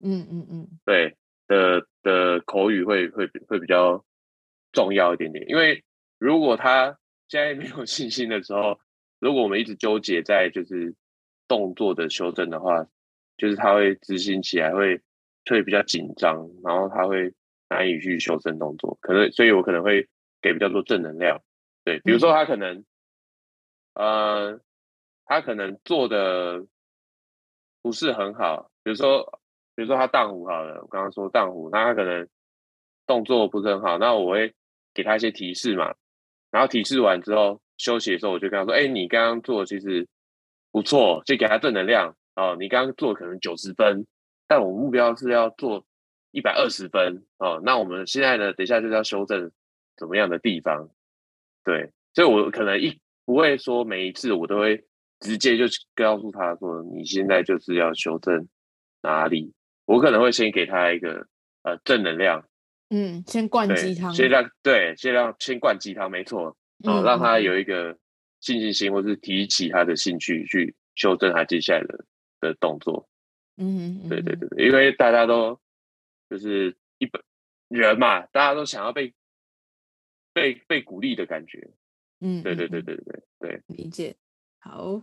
[0.00, 1.14] 嗯嗯嗯，对
[1.46, 4.02] 的的口语会会会比较
[4.72, 5.84] 重要一点点，因为
[6.16, 6.96] 如果他
[7.28, 8.80] 现在没有信心的时候，
[9.22, 10.94] 如果我们一直纠结在就是
[11.48, 12.84] 动作的修正的话，
[13.38, 15.00] 就是他会执行起来会
[15.48, 17.32] 会比较紧张，然后他会
[17.70, 20.06] 难以去修正动作，可能所以我可能会。
[20.44, 21.40] 给比较多正能量，
[21.84, 22.84] 对，比如说他可能，
[23.94, 24.60] 嗯、呃，
[25.24, 26.66] 他可能做的
[27.80, 29.38] 不是很好，比如说，
[29.76, 32.28] 比如说他荡湖好了，我刚刚说荡湖，那他可能
[33.06, 34.52] 动作不是很好，那我会
[34.92, 35.94] 给他一些提示嘛，
[36.50, 40.06] 然后提示完之后休息的时候，我就跟他说，哎，你刚刚做的其实
[40.70, 44.06] 不错，就给他正能量哦，你刚刚做可能九十分，
[44.46, 45.84] 但我目标是要做
[46.30, 49.50] 一百二十分哦，那我们现在呢，等一下就是要修正。
[49.94, 50.88] 怎么样的地方？
[51.62, 54.82] 对，所以我可能一不会说每一次我都会
[55.20, 55.64] 直接就
[55.94, 58.48] 告诉他说，你现在就是要修正
[59.02, 59.52] 哪里。
[59.84, 61.26] 我可能会先给他一个
[61.62, 62.42] 呃正能量，
[62.88, 67.96] 嗯，先灌鸡汤，先让对，先让先灌鸡汤，没错，嗯、哦，让他有一个
[68.40, 72.04] 信心心，或是提起他的兴趣去修正他接下来的
[72.40, 73.08] 的动作。
[73.56, 75.60] 嗯，嗯，对对对对，因为大家都
[76.28, 77.22] 就是一本
[77.68, 79.14] 人嘛，大家都想要被。
[80.34, 81.70] 被被鼓励的感觉，
[82.20, 84.16] 嗯，对对对对对对，理解。
[84.58, 84.98] 好，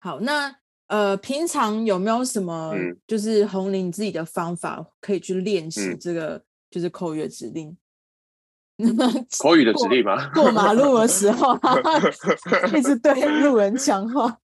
[0.00, 2.72] 好，那呃，平常有没有什么
[3.06, 7.76] 就是红林自己的方法可以去练习这个就是口语的指令？
[9.42, 10.30] 口语的指令吗？
[10.32, 11.56] 过马路的时候，
[12.76, 14.38] 一直对路人讲话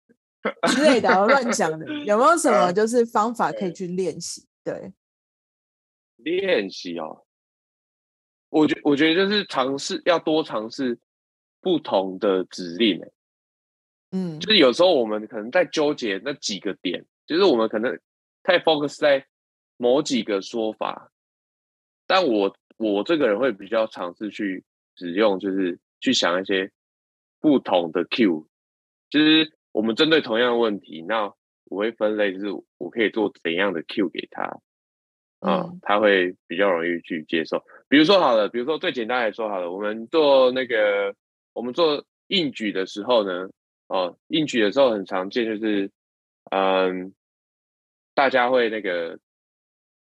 [0.68, 4.46] 之类的，乱讲的，有没有什么就是方法可以去练习？
[4.64, 4.92] 对，
[6.16, 7.22] 练习哦。
[8.48, 10.98] 我觉我觉得就是尝试要多尝试
[11.60, 13.00] 不同的指令，
[14.12, 17.98] 嗯，就是有时候我们可能在纠结那几个点，就是我们可能
[18.42, 19.26] 太 focus 在
[19.76, 21.10] 某几个说法，
[22.06, 24.64] 但我我这个人会比较尝试去
[24.96, 26.70] 使用，就是去想一些
[27.40, 28.48] 不同的 Q，
[29.10, 31.32] 就是我们针对同样的问题，那
[31.64, 32.46] 我会分类，就是
[32.78, 34.60] 我可以做怎样的 Q 给他。
[35.40, 37.62] 啊、嗯，他会比较容易去接受。
[37.88, 41.14] 比如说好了，比如说最简单来说好了，我们做那个，
[41.52, 43.50] 我们做硬举的时候呢，
[43.86, 45.90] 哦，硬举的时候很常见就是，
[46.50, 47.14] 嗯，
[48.14, 49.18] 大家会那个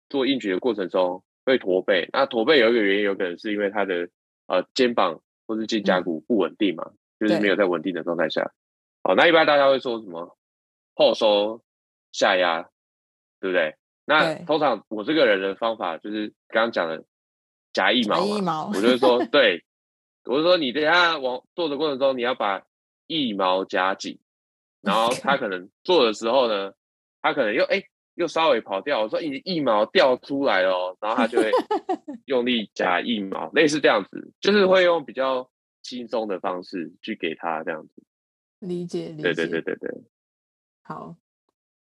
[0.07, 2.09] 做硬举的过程中会驼背。
[2.11, 4.09] 那驼背有一个原因，有可能是因为他的
[4.47, 8.51] 呃肩膀或是肩胛骨不稳定嘛，嗯、就是没有在稳定的状态下。
[9.03, 10.37] 哦，那一般大家会说什么
[10.95, 11.61] 后收
[12.11, 12.69] 下压，
[13.39, 13.75] 对不对？
[14.05, 17.05] 那通常我这个人的方法就是刚刚讲的
[17.71, 19.63] 夹腋毛，毛我就是说， 对，
[20.25, 22.63] 我就说你等下往做的过程中，你要把
[23.07, 24.19] 腋毛夹紧，
[24.81, 26.73] 然后 他可能做的时候呢，
[27.21, 31.51] 他可能又哎、欸、又稍微跑掉，我说你腋毛掉出来了，然后他就会
[32.25, 35.49] 用力夹腋毛，类似这样子，就是会用比较
[35.81, 38.03] 轻松的方式去给他这样子，
[38.59, 39.89] 理解，理解，对对对对对，
[40.83, 41.15] 好。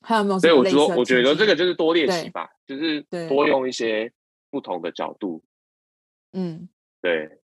[0.06, 0.40] 还有没有？
[0.40, 4.12] 所以我说，我觉得这个就是多练习吧，就是多用一些
[4.52, 5.42] 不同的角度。
[6.34, 6.68] 嗯，
[7.02, 7.40] 对。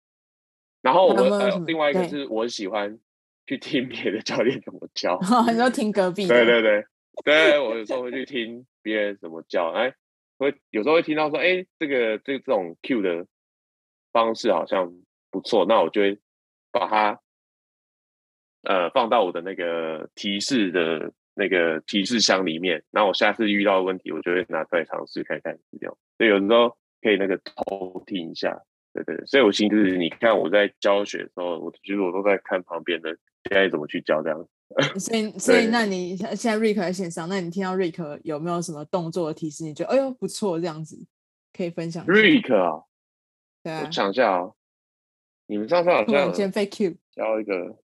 [0.81, 2.97] 然后我呃，另外一个是我喜欢
[3.45, 5.19] 去听别的教练怎么教，
[5.51, 6.25] 你说 听隔壁。
[6.29, 6.85] 对对对，
[7.23, 9.93] 对我有时候会去听别人怎么教，哎，
[10.37, 13.27] 会有时候会听到说，哎，这个这这种 Q 的
[14.11, 14.93] 方式好像
[15.31, 16.19] 不错，那我就会
[16.71, 17.19] 把它
[18.63, 21.13] 呃放到我的那个提示的。
[21.37, 25.97] 那个提示箱里面，然后我下次遇到问题，我就会拿出来尝试看看这样。
[26.17, 28.57] 所以有时候可以那个偷听一下，
[28.93, 29.17] 对对。
[29.25, 33.09] 所以我其实你看我在教学的时候，我其实我都在看旁边的
[33.43, 34.47] 现在怎么去教这样。
[34.99, 39.63] 所以所以那你现在 Rick 在线上，那你听到 Rick 有没有什么动作的提示？
[39.63, 40.97] 你觉得哎呦不错，这样子
[41.53, 42.05] 可以分享。
[42.05, 42.83] Rick 啊，
[43.63, 44.51] 对啊，我想一下啊，
[45.47, 47.77] 你们上次好像先被 Q 教一个。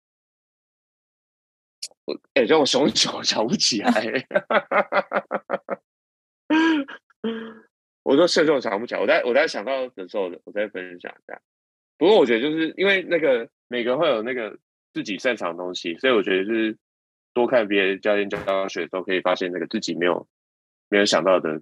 [2.05, 3.91] 我哎，让、欸、我熊熊想不起来。
[8.01, 11.39] 我说现在我想不起来，我在我在想到的时候，我再分享一下。
[11.99, 14.57] 不过我觉得就是因为那个每个人会有那个
[14.93, 16.77] 自己擅长的东西，所以我觉得是
[17.33, 20.27] 多看别人教练教学的时候，可以发现那个自己没有
[20.89, 21.61] 没有想到的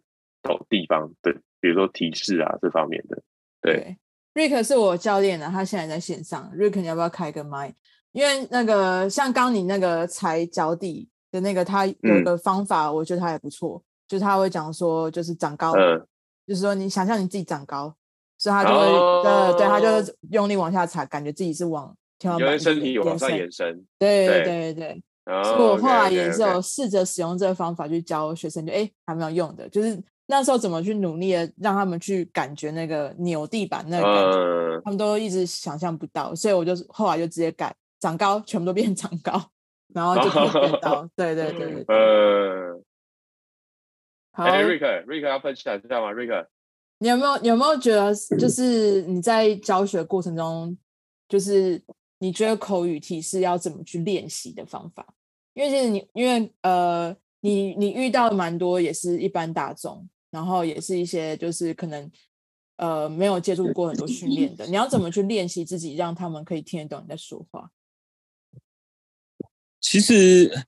[0.70, 1.12] 地方。
[1.22, 3.22] 对比如说提示啊这方面的。
[3.62, 3.98] 对，
[4.34, 6.52] 对，Rick 是我教练啊，他现在在线上。
[6.56, 7.74] Rick，你要不要开个麦？
[8.12, 16.08] 因为那个像刚你那个踩脚底的那个，他有个方法，我觉得他也不错，嗯、就是他会讲说，就是长高，嗯、
[16.48, 17.96] 就是说你想象你自己长高，
[18.38, 23.86] 所以他就会，哦、对，对他就用力往下踩，感觉自己是往天花板，因为身体有往上延伸。
[24.00, 25.04] 对对对对。
[25.44, 39.34] 所以我后来也是有试着使用这个方法去教学生，就哎还没有用的，就是那时候怎么去努力的让他们去感觉那个扭地板那个感觉，嗯、他们都一直想象不到，所以我就后来就直接改长高，全部都变长高，
[39.94, 41.96] 然后就变到，哦、对对对对。
[41.96, 42.82] 呃，
[44.32, 46.46] 好，Rick，Rick 要分享一下吗？Rick，
[47.00, 50.78] 你有没有你有没有觉得，就是你在教学过程中，
[51.28, 51.82] 就是
[52.20, 55.14] 你觉得口语提示要怎么去练习的方法？
[55.54, 62.12] 因为其实你，因为呃，你你遇到蛮多也是一般大众，然后也是一些就是可能
[62.78, 67.72] 呃没有接触过很多训练的，你要怎么去练习自己，让他们可以听得懂你在说话？
[69.80, 70.66] 其实，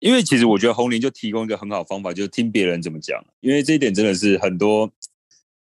[0.00, 4.90] 因为其实我觉得洪玲就提供一个很好方法，就是听别人怎么讲，因为这一点真的是很多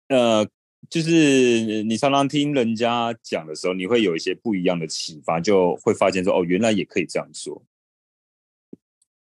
[0.08, 0.48] 呃，
[0.88, 7.62] 就是你常常听人家讲的时候，你会有一些不一样的启发，就会发现说哦，原来也可以这样说。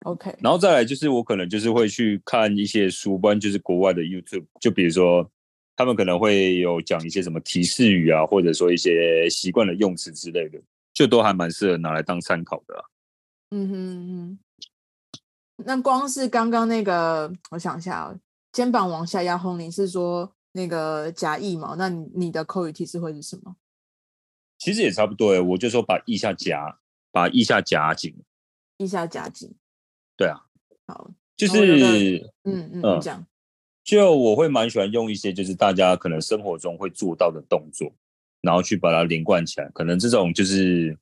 [0.04, 5.28] OK，然后再来就是我可能就是会去看一些书，不然就是国外的 YouTube，就比如说
[5.74, 10.60] 他们可能会有讲一些什么提示语啊，或者说一些习惯的用词之类的，
[10.94, 12.84] 就都还蛮适合拿来当参考的啊。
[13.50, 14.38] 嗯哼嗯，
[15.64, 18.16] 那光是刚刚那个，我想一下哦，
[18.52, 21.76] 肩膀往下压轰，你是说那个夹腋毛？
[21.76, 23.56] 那你你的口语提示会是什么？
[24.58, 26.80] 其实也差不多哎，我就说把腋下夹，
[27.12, 28.14] 把腋下夹紧，
[28.78, 29.54] 腋下夹紧。
[30.16, 30.46] 对啊，
[30.86, 33.26] 好，就是嗯嗯，这样、嗯，
[33.84, 37.92] 就我会蛮喜欢用一些就是大家可能生活中会做到的动作，
[38.40, 39.70] 然后去把它连贯起来。
[39.72, 40.98] 可能这种就是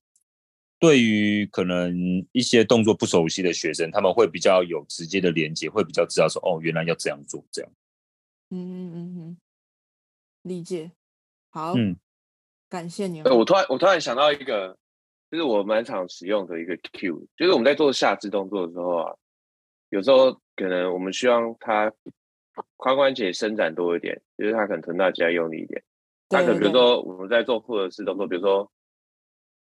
[0.79, 7.73] 对于可能一些动作不熟悉的学生，他们会比较有直接的连接，会比较知道说哦，原来要这样做，这样。
[8.51, 9.37] 嗯嗯嗯嗯，
[10.43, 10.93] 理解。
[11.51, 11.97] 好，嗯，
[12.69, 13.23] 感谢你。
[13.23, 14.77] 我突然我突然想到一个。
[15.29, 19.13] 就是我蛮常使用的一个 cue，就是我们在做下肢动作的时候啊，
[19.89, 21.93] 有时候可能我们希望他
[22.79, 25.83] 髋关节伸展多一点，就是他可能臀大肌要用力一点。
[26.29, 28.71] 他可能比如说我们在做复合式动作，比如说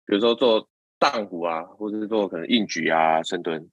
[0.06, 3.70] 比如说做荡弧啊，或者是做可能硬举啊、深蹲，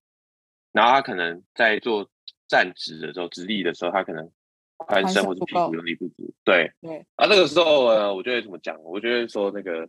[0.72, 2.10] 然后他可能在做
[2.48, 4.28] 站直的时候、直立的时候，他可能
[4.78, 6.32] 髋伸或者屁股用力不足。
[6.44, 6.98] 对对。
[7.16, 8.82] 啊，那个时候呃，我就会怎么讲？
[8.82, 9.88] 我就会说那个。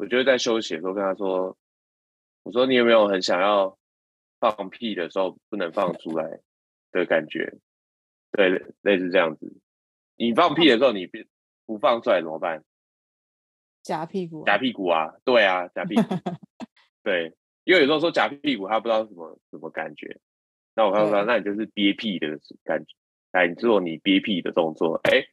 [0.00, 1.58] 我就会在休息的时候跟他说
[2.44, 3.76] ：“我说你有没有很想要
[4.38, 6.38] 放屁的时候不能放出来
[6.92, 7.52] 的感觉？
[8.30, 8.48] 对，
[8.82, 9.52] 类似这样子。
[10.14, 11.18] 你放屁的时候你不
[11.66, 12.62] 不放出来怎么办？
[13.82, 15.14] 夹屁股，夹屁股啊！
[15.24, 16.02] 对啊，夹屁股。
[17.02, 20.20] 对，因为有时候说夹屁股，他不知道什么什么感觉。
[20.76, 22.94] 那我告诉他说，那你就是憋屁的感觉。
[23.32, 25.00] 来，你做你 BP 的动作。
[25.04, 25.24] 哎，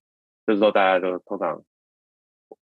[0.46, 1.64] 这时候大家都通常。”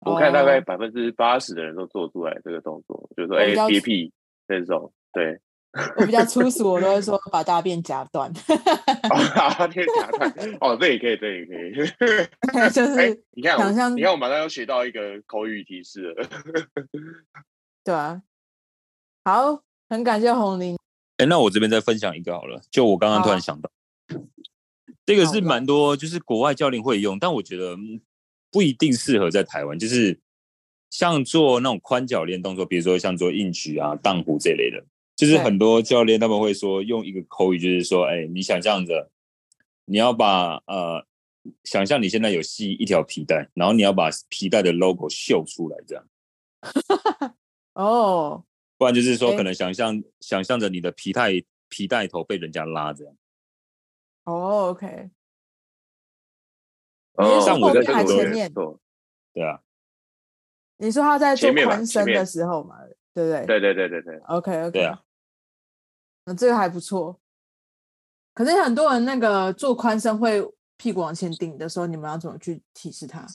[0.05, 3.09] 我看大概百分之八十的人都做出来这个动作，oh.
[3.17, 4.11] 就是说，哎，BP
[4.47, 5.39] 这种，对。
[5.97, 8.31] 我比较 粗俗，我都会说把大便夹断。
[9.09, 11.73] 把大便夹断，哦，这也可以，这也可以。
[12.71, 16.29] 就是你看，想象，你看，我马上要学到一个口语提示了。
[17.83, 18.21] 对啊，
[19.25, 20.77] 好，很感谢红林。
[21.17, 23.69] 哎，那我这边再分享一个好了，就我刚刚突然想到，
[25.05, 27.77] 这个是蛮多，就是国外教练会用，但我觉得。
[28.51, 30.17] 不一定适合在台湾，就是
[30.89, 34.81] 像做那种宽脚链动作，比如说像做硬举啊、荡弧这类的，
[35.13, 39.11] 就是很多教练他们会说用一个口语，就是说，哎，你想象着
[39.83, 41.05] 你要把呃，
[41.65, 46.07] 想象你现在有系一条皮带，然后你要把皮带的 logo 秀出来，这样。
[47.75, 48.45] 哦，
[48.77, 51.33] 不然就是说可能想象想象着你的皮带
[51.67, 53.13] 皮带头被人家拉这样。
[54.25, 55.09] 哦，OK。
[57.13, 59.61] 哦，上我在还前面，对啊。
[60.77, 62.77] 你说他在做宽身的时候嘛，
[63.13, 63.45] 对不对？
[63.45, 64.17] 对对对对对。
[64.27, 64.71] OK OK。
[64.71, 65.01] 对啊。
[66.25, 67.19] 那这个还不错。
[68.33, 70.45] 可是很多人那个做宽身会
[70.75, 73.25] 屁股往前顶的时候，你们要怎么去提示他？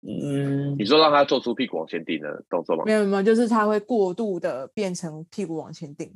[0.00, 2.84] 嗯，你说让他做出屁股往前顶的动作吗？
[2.86, 6.08] 没有没有，就是他会过度的变成屁股往前顶，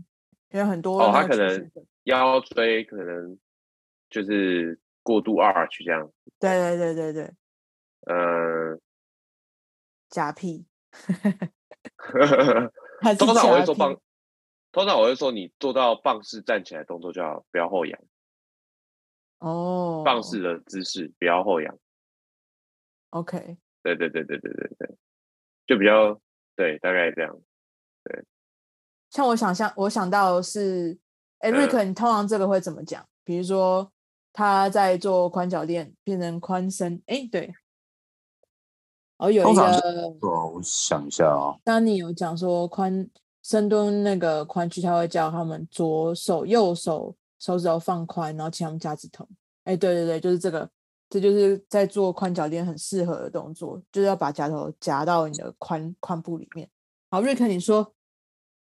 [0.53, 1.71] 因为很多哦，他可能
[2.05, 3.37] 腰椎可能
[4.13, 4.79] 就是。
[5.05, 7.35] 过度 arch 这样，对对对对对，
[8.03, 8.79] 呃，
[10.09, 10.65] 夹屁，
[13.19, 14.01] 通常我会说棒，
[14.71, 18.01] 通常我会说你做到棒式站起来动作就要不要后仰。
[19.39, 21.77] 哦，棒式的姿势，不要后仰。
[23.11, 23.59] OK。
[23.83, 24.97] 对对对对对对对，
[25.67, 26.21] 就比较
[26.55, 27.37] 对，大概这样。
[28.05, 28.25] 对，
[29.11, 30.97] 像我想象，我想到的是，
[31.39, 33.05] 哎，Rick，你通常这个会怎么讲？
[33.25, 33.93] 比如说
[34.33, 37.53] 他在做宽脚垫变成宽身，哎，对。
[39.19, 39.63] 哦，有一个，
[40.21, 41.55] 我想一下啊。
[41.65, 43.09] 当你有讲说宽
[43.43, 49.29] 深蹲那个宽区，他会教他们左手、右手手指头放宽，然后请他们夹指头。
[49.65, 50.69] 哎，对对对，就是这个。
[51.09, 56.67] 这就是在做宽脚垫很适合的动作，就是要把夹头夹到你的髋髋部里面。
[57.11, 57.93] 好，瑞克，你说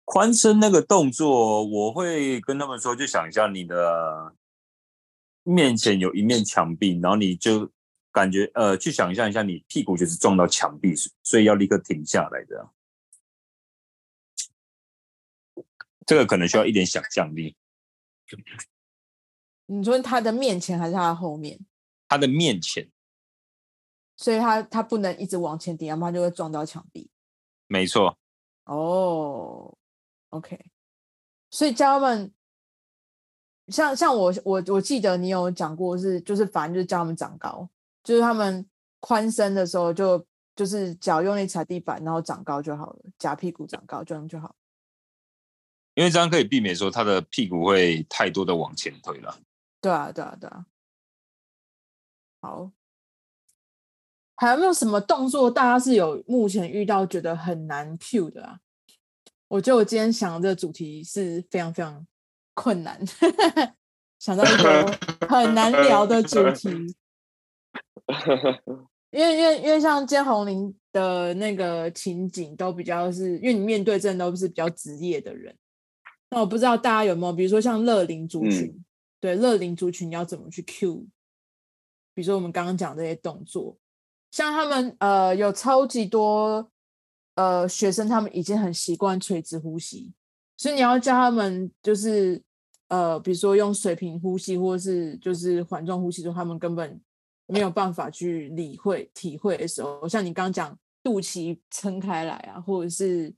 [0.03, 4.33] 宽身那个动作，我会跟他们说，就想一下你的
[5.43, 7.71] 面前有一面墙壁，然后你就
[8.11, 12.69] 感觉呃，去想象一下，你屁股就是撞到墙壁，所以要立刻停下来的。
[16.05, 17.55] 这个可能需要一点想象力。
[19.67, 21.59] 你说他的面前还是他的后面？
[22.07, 22.89] 他的面前，
[24.17, 27.09] 所以他他不能一直往前顶，要不然就会撞到墙壁。
[27.67, 28.17] 没错。
[28.65, 29.77] 哦
[30.29, 30.59] ，OK。
[31.49, 32.33] 所以家人们，
[33.71, 37.67] 像像我我我记得你有讲过是，就是反正就是教他们长高，
[38.03, 38.67] 就是他们
[38.99, 40.23] 宽身的时候就
[40.55, 44.55] 就是脚用力踩地板，然后长高就好了，夹屁股长高这样就好。
[45.93, 49.39] 因为这样可以避免说他的屁股会太多的往前推了。
[49.81, 50.65] 对啊，对啊，对啊。
[52.41, 52.71] 好，
[54.35, 58.59] 还有没有什么动作大家是有目前遇到觉得很难 cue 的啊？
[59.49, 62.07] 我觉得我今天想的这个主题是非常非常
[62.53, 62.99] 困难，
[64.19, 64.85] 想到一个
[65.27, 66.69] 很难聊的主题。
[69.11, 75.53] 因为因为因为像今天红林的那个情景都比较是，因为你面对真的都是比较职业的人。
[76.29, 78.85] 那我不知道大家有没有，比如说像乐龄族群，嗯、
[79.19, 81.05] 对乐龄族群你要怎么去 cue？
[82.13, 83.77] 比如说我们刚刚讲这些动作，
[84.31, 86.71] 像他们呃有超级多
[87.35, 90.13] 呃学生，他们已经很习惯垂直呼吸，
[90.61, 92.39] 所以你要教他们就是
[92.89, 97.01] 呃比如说用水平呼吸，或是就是环状呼吸的时候，他们根本
[97.47, 103.33] 没有办法去理会体会的时候，像你刚刚讲肚脐撑开来啊，或者是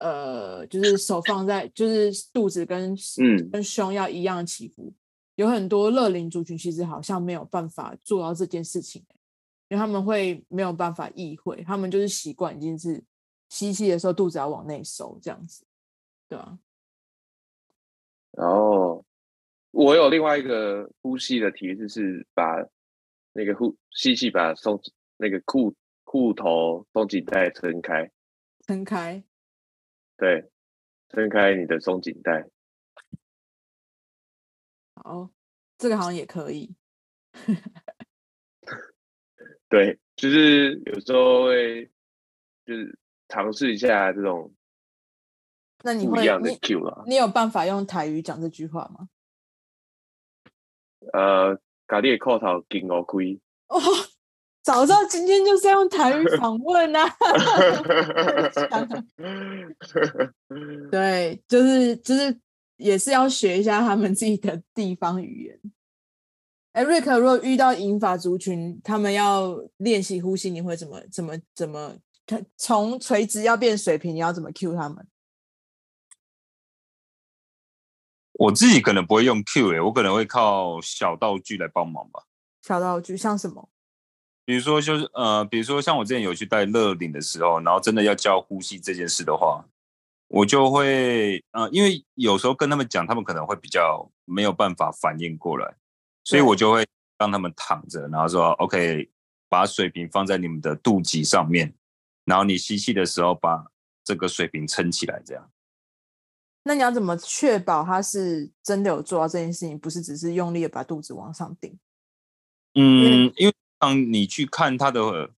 [0.00, 4.92] 呃就是手放在就是肚子跟嗯跟胸要一样起伏。
[5.36, 9.02] 有很多乐龄族群其实好像没有办法做到这件事情，
[9.70, 13.02] 因为他们会没有办法意会，他们就是习惯已经是
[13.48, 15.64] 吸气的时候肚子要往内收这样子，
[16.28, 16.58] 对吧？
[18.36, 19.02] 然后
[19.70, 22.62] 我有另外一个呼吸的提示是把
[23.32, 24.78] 那个呼吸气把松
[25.16, 25.74] 那个裤
[26.04, 28.10] 裤头松紧带撑开，
[28.66, 29.24] 撑开，
[30.18, 30.50] 对，
[31.08, 32.46] 撑开你的松紧带。
[34.96, 35.30] 哦，
[35.78, 36.74] 这个好像也可以。
[39.68, 41.90] 对，就是有时候会
[42.64, 44.52] 就是尝试一下这种。
[45.86, 46.58] 那你会你，
[47.06, 49.08] 你有办法用台语讲这句话吗？
[51.12, 51.56] 呃，
[51.86, 53.40] 咖喱扣头金鹅亏。
[53.68, 53.78] 哦，
[54.64, 57.08] 早知道今天就是要用台语 访问啊！
[60.90, 62.36] 对，就是就是。
[62.78, 65.58] 也是要学一下他们自己的地方语言。
[66.72, 71.96] 哎，瑞克，如果遇到银发族群，他们要练习呼吸，你会怎么怎么怎么？
[72.58, 75.06] 从垂直要变水平，你要怎么 cue 他们？
[78.38, 82.22] 我自己可能不会用 cue，哎，我可能会靠小道具来帮忙吧。
[82.62, 83.68] 小道具像什么？
[84.44, 89.64] 比如说，就是呃，比如说像我之前有去带乐领的时候，然后真的要教呼吸这件事的话。
[90.28, 95.76] 我就会，呃，因为有时候跟他们讲，他们可能会比较没有办法反应过来，
[96.24, 96.84] 所以我就会
[97.16, 99.08] 让他们躺着，然后说，OK，
[99.48, 101.72] 把水瓶放在你们的肚脐上面，
[102.24, 103.64] 然后你吸气的时候把
[104.02, 105.48] 这个水瓶撑起来，这样。
[106.66, 111.78] 那你要怎么确保他是真的有做到这件事情，不是只是用力的把肚子往上顶？
[112.74, 115.30] 嗯，因为当你去看他的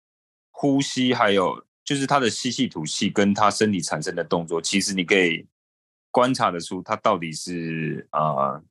[0.50, 1.64] 呼吸，还有。
[1.88, 5.48] 就是他的吸气吐气跟他身体产生的动作，其实你可以
[6.12, 8.62] 观察得出他到底是呃，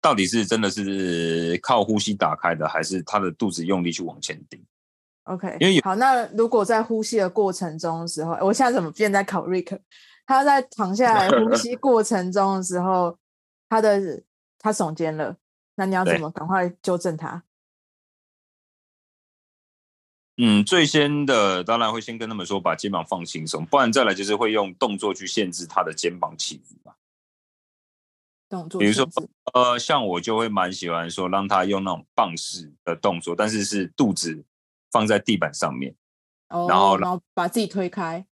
[0.00, 4.64] 到底是真的是靠呼吸打开的，还是他的肚子用力去往前顶
[5.24, 9.76] ？OK，因为好，那如果在呼吸的过程中的时候，我现在怎么变在考 Rick？
[10.26, 13.16] 他在躺下来呼 吸过程中的时候，
[13.68, 14.22] 他的
[14.58, 15.36] 他耸肩了，
[15.76, 17.44] 那你要怎么赶快纠正他？
[20.38, 26.94] 嗯，最先的当然会先跟他们说把肩膀放轻松，不然再来就是会用动作去限制他的肩膀起伏嘛。
[28.48, 29.08] 动作，比如说
[29.54, 34.44] 呃，像我就会蛮喜欢说让他用那种棒式的动作，但是是肚子
[34.90, 35.94] 放在地板上面，
[36.48, 38.26] 哦、然后然后把自己推开。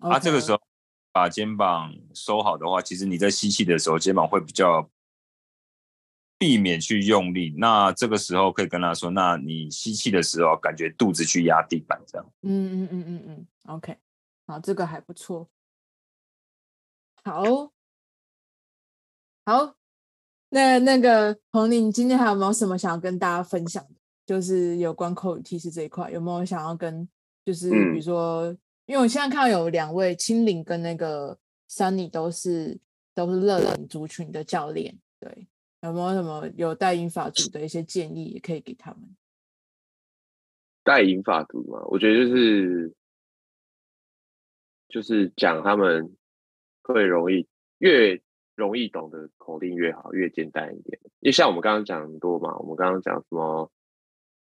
[0.00, 0.12] 对，他、Okay.
[0.14, 0.60] 啊、这个时候
[1.12, 4.90] 把肩膀收好的话，其实你在吸气的时候，肩膀会比较
[6.38, 7.54] 避免去用力。
[7.56, 12.32] 那这个时候可以跟他说，那你吸气的时候，感觉肚子去压地板，这样。
[12.42, 13.96] 嗯嗯嗯嗯嗯，OK，
[14.46, 15.48] 好，这个还不错。
[17.22, 17.72] 好，
[19.46, 19.74] 好，
[20.50, 23.94] 那那个红伶，你今天还有没有什么想要跟大家分享的？
[24.26, 27.08] 就是有关口语提示这一块，有没有想要跟？
[27.44, 32.78] 就是比如说，嗯、因为我现在看到有两位青林跟那个 Sunny 都是
[33.14, 35.46] 都是乐龄族群的教练，对，
[35.82, 39.16] 有没有什么有带银发族的一些建议，也可以给他们？
[40.82, 42.94] 带银发族嘛，我觉得就是
[44.88, 46.14] 就是讲他们。
[46.86, 48.20] 会容易越
[48.54, 51.00] 容易懂的口令越好，越简单一点。
[51.20, 53.72] 因为像我们刚刚讲很多嘛，我们刚刚讲什么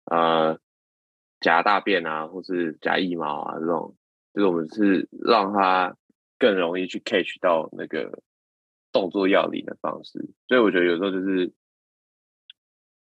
[0.05, 0.57] 呃
[1.41, 3.93] 夹大便啊，或是夹腋毛啊这种，
[4.33, 5.95] 就是我们是让他
[6.37, 8.21] 更容易去 catch 到那个
[8.91, 10.29] 动作要领的方式。
[10.47, 11.53] 所以我觉得有时候就是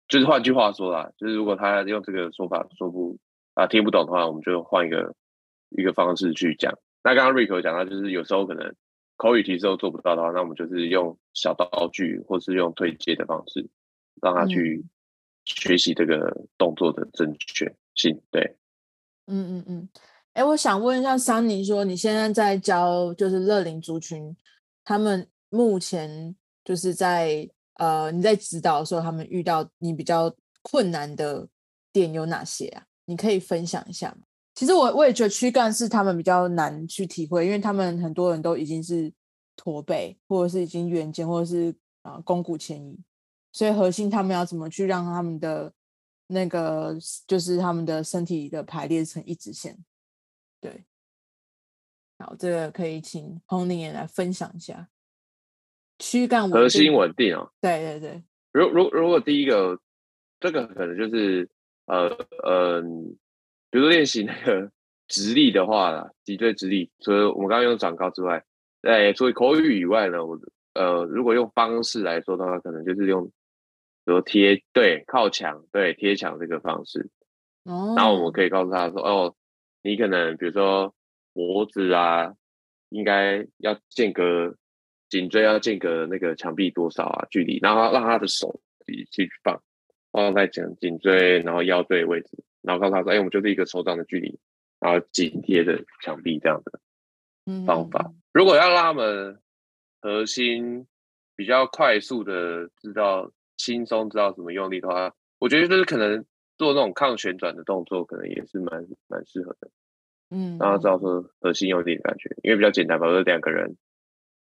[0.08, 3.18] 就是换句话说啦，就是如果他用这个说法说不
[3.54, 5.14] 啊听不懂的话，我们就换一个
[5.70, 6.78] 一个方式去讲。
[7.02, 8.74] 那刚刚 Rick 讲到，就是有时候可能。
[9.18, 13.68] 口语提示都做不到的话，那我们就是用小道具，或是用推接的方式，
[14.20, 14.84] 让他去
[15.44, 18.20] 学习这个动作的正确性。
[18.32, 18.56] 对，
[19.26, 19.88] 嗯嗯嗯。
[20.34, 24.34] 哎、我想问一下桑尼说你现在在教就是乐龄族群，
[24.82, 31.46] 他们目前就是在呃你在指导的时候，他们遇到你比较困难的
[31.92, 32.84] 点有哪些啊？
[33.04, 34.22] 你可以分享一下吗？
[34.54, 39.12] 其实我我也觉得躯干是他们比较难去体会，因为他们很多人都已经是
[39.54, 42.98] 驼背，或者是已经圆肩，或者是啊肱骨前移，
[43.52, 45.70] 所以核心他们要怎么去让他们的
[46.28, 49.76] 那个就是他们的身体的排列成一直线。
[50.62, 50.84] 对，
[52.18, 54.88] 好，这个可以请红伶也来分享一下
[55.98, 57.52] 躯干核心稳定哦。
[57.60, 59.78] 对对对，如如如果第一个
[60.40, 61.50] 这个可能就是
[61.84, 62.08] 呃
[62.42, 62.82] 呃。
[63.70, 64.70] 比如说练习那个
[65.08, 68.44] 直立的话啦，脊椎直立，除了我们刚刚用长高之外，
[68.82, 70.38] 哎，除了口语以外呢，我
[70.74, 73.24] 呃，如果用方式来说的话，可能就是用，
[74.04, 77.08] 比如贴对靠墙，对贴墙这个方式。
[77.64, 77.94] 哦。
[77.96, 79.34] 然后我们可以告诉他说，哦，
[79.82, 80.94] 你可能比如说
[81.32, 82.34] 脖子啊，
[82.90, 84.56] 应该要间隔，
[85.08, 89.62] 颈椎要间隔那个墙壁多少啊距离，然后让他的手自己去放，
[90.10, 92.28] 放在颈颈椎，然后腰椎位置。
[92.62, 94.38] 然后告诉他说：“哎，我们就是一个手掌的距离，
[94.78, 96.78] 然后紧贴着墙壁这样的
[97.66, 98.04] 方法。
[98.06, 99.40] 嗯、如果要让他们
[100.00, 100.86] 核心
[101.34, 106.24] 比较快速的知道轻松知道怎么用力的话，我觉得就是可能
[106.62, 109.70] 做那种抗旋转的动作，可能也是蛮蛮适合的。
[110.30, 113.76] 嗯，然后知道说核心用力的感觉，因为比较简单嘛，就是两个人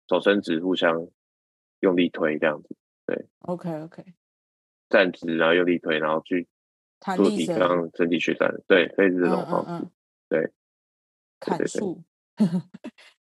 [0.09, 1.07] 手伸直，互相
[1.79, 2.75] 用力推这样子。
[3.05, 4.03] 对，OK OK，
[4.89, 6.47] 站直然后用力推，然后去。”
[7.15, 9.91] 做抵抗身体血战，对，可以是这种方式，嗯嗯嗯
[10.29, 10.51] 对，
[11.39, 12.03] 砍树，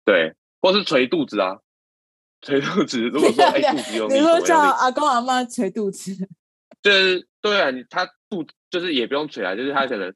[0.04, 1.62] 对，或是捶肚子啊，
[2.42, 3.00] 捶肚子。
[3.00, 6.14] 如果 说哎肚子有，你说叫阿公阿妈捶肚子，
[6.82, 10.12] 就是对啊，你他肚子就是也不用捶啊，就是他可能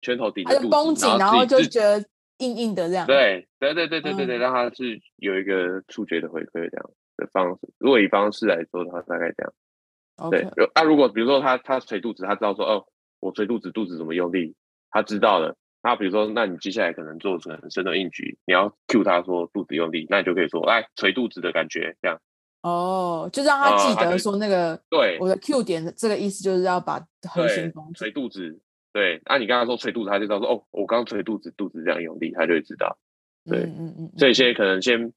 [0.00, 2.04] 拳头抵着肚子，绷紧，然后就觉得
[2.38, 3.06] 硬硬的这样。
[3.06, 7.60] 对，对对对对对对，让他是有一个触觉的回馈这样的方式。
[7.78, 10.30] 如果以方式来说的话，大概这样。
[10.30, 12.84] 对，那如果比如说他他捶肚子，他知道说哦，
[13.20, 14.56] 我捶肚子，肚子怎么用力，
[14.90, 15.56] 他知道了。
[15.84, 22.20] 那比如说，那你接下来可能做成深蹲硬举，你要 cue 他说肚子用力，那你就可以说，哎，捶肚子的感觉这样。
[22.62, 26.98] 哦，就让他记得说那个，呃、对，我的 cue 点这个意思就是要把
[27.28, 28.60] 核心捶肚子。
[28.92, 32.98] 对，那、啊、你刚刚说捶肚子，他就知道说哦，我刚捶肚子，肚子这样用力，他就会知道。
[33.44, 34.12] 对，嗯嗯嗯。
[34.18, 35.12] 所以现在可能先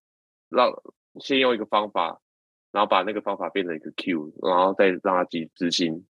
[0.50, 0.72] 让
[1.20, 2.20] 先用一个方法。
[2.72, 6.06] 然后把那个方法变成一个 Q，然后再让他去执行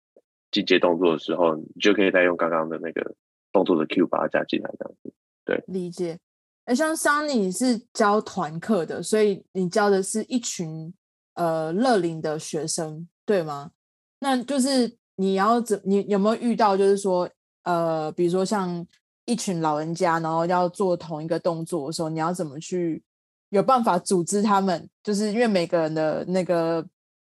[0.51, 3.15] 进阶动作的时候，你就可以再用刚刚的那个
[3.51, 5.11] 动作的 Q 把它加进来，这样子。
[5.43, 6.19] 对，理解。
[6.65, 10.93] 哎，像 Sunny 是教团课的，所以你教的是一群
[11.41, 13.71] 呃乐龄的学生，对吗？
[14.19, 17.27] 那就是你要怎，你有没有遇到就是说
[17.63, 18.85] 呃，比如说像
[19.25, 23.03] 一群老人家，然后要做同一个动作的时候，你要怎么去？
[23.49, 26.87] 有办法组织他们，就是因为每个人的那个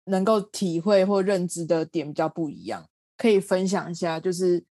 [0.06, 2.84] 能够体会或认知的点比较不一样，
[3.16, 4.18] 可以分享一下。
[4.18, 4.64] 就是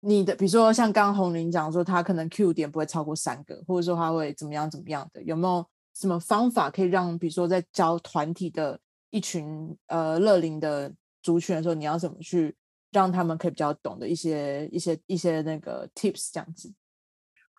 [0.00, 8.80] 你的，比如说像刚刚红玲讲说，他可能 Q 点不会超过三个，或者说他会怎么样怎么样的，有没有什么方法可以让，比如说在教团体的
[9.14, 10.92] 一群呃乐龄的
[11.22, 12.52] 族群的时候，你要怎么去
[12.90, 16.72] 让他们可以比较懂的一些一些一些那个 tips 这样子？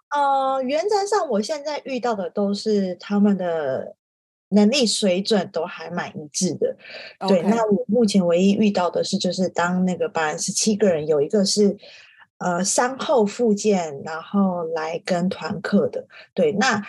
[0.10, 3.96] 呃，原则上我现在遇到的都是他们的
[4.50, 6.76] 能力水准都还蛮一致的。
[7.26, 11.78] 对，那我目前唯一遇到的是，就是当那个班十七个人，有一个是
[12.40, 16.06] 呃伤后复健，然后来跟团课的。
[16.34, 16.86] 对，那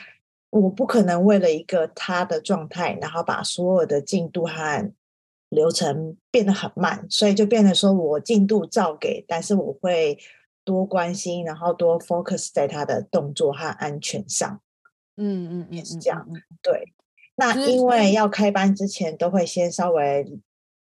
[0.60, 4.92] 我不可能为了一个他的状态，然后把所有的进度和
[5.48, 10.18] 流程变得很慢，所以就变得说我进度照给，但是我会。
[10.66, 14.60] 多关心，然后多 focus 在他的动作和安全上。
[15.16, 16.26] 嗯嗯，也是这样。
[16.60, 16.92] 对，
[17.36, 20.26] 那因为要开班之前，都会先稍微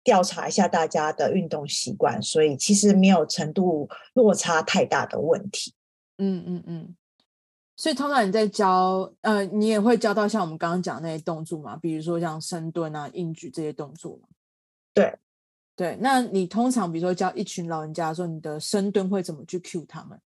[0.02, 5.74] 调查一下大家的运动习惯，所以其实没有程度落差太大的问题。
[6.16, 6.96] 嗯嗯嗯。
[7.78, 11.76] 所以通常你在教，呃，你也会教到像我们刚刚讲那些动作嘛？
[11.76, 14.28] 比如说像深蹲啊、硬举这些动作嘛？
[14.92, 15.16] 对。
[15.76, 20.20] 对，那你通常比如说教一群老人家的时候，你的深蹲会怎么去 cue 他们？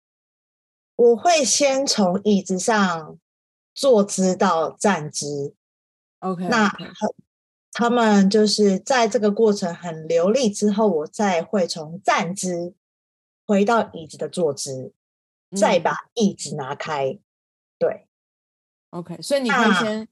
[0.95, 3.19] 我会先从椅子上
[3.73, 5.53] 坐姿到站姿
[6.19, 6.71] ，OK，那.
[7.73, 12.73] 他们就是在这个过程很流利之后，我再会从站姿
[13.45, 14.93] 回到椅子的坐姿，
[15.49, 17.19] 嗯、再把椅子拿开。
[17.81, 18.07] 对
[18.91, 20.07] ，OK，所以你可以先。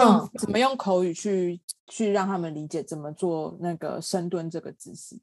[0.00, 5.18] 用怎么用口语去去让他们理解怎么做那个深蹲这个姿势？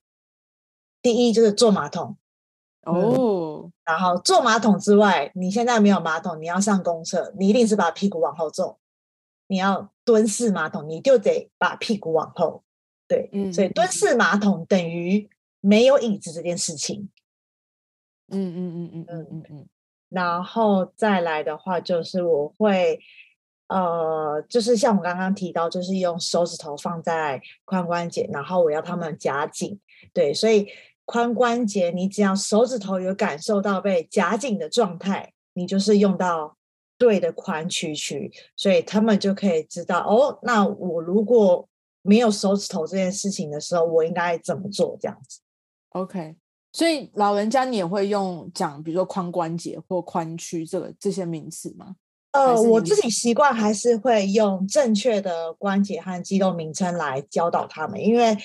[1.02, 2.18] 第一就是坐马桶
[2.82, 8.78] 哦、嗯，然后坐马桶之外，你现在没有马桶，你要上公厕，你一定是把屁股往后坐。
[9.48, 12.66] 你要蹲式马桶，你就得把屁股往后。
[13.08, 15.30] 对，嗯、所以蹲式马桶等于
[15.62, 17.10] 没有椅子这件事情。
[18.28, 19.70] 嗯嗯嗯嗯嗯嗯嗯。
[20.10, 23.00] 然后再来的话，就是我会。
[23.68, 29.80] 呃，就是像我刚刚提到，就是用手指头放在髋关节，然后我要他们夹紧，
[30.14, 30.68] 对，所以
[31.08, 36.56] 髋关节你只要手指头有感受到被夹紧的状态，你就是用到
[37.00, 41.68] 对的髋屈曲，所以他们就可以知道哦，那我如果
[42.04, 45.42] 没有手指头这件事情的时候，我应该怎么做这样子
[45.90, 46.36] ？OK，
[46.76, 51.96] 所以老人家你也会用讲，比如说髋关节或髋屈这个这些名词吗？
[52.32, 58.38] 呃，我自己习惯还是会用正确的关节和肌肉名称来教导他们，因为，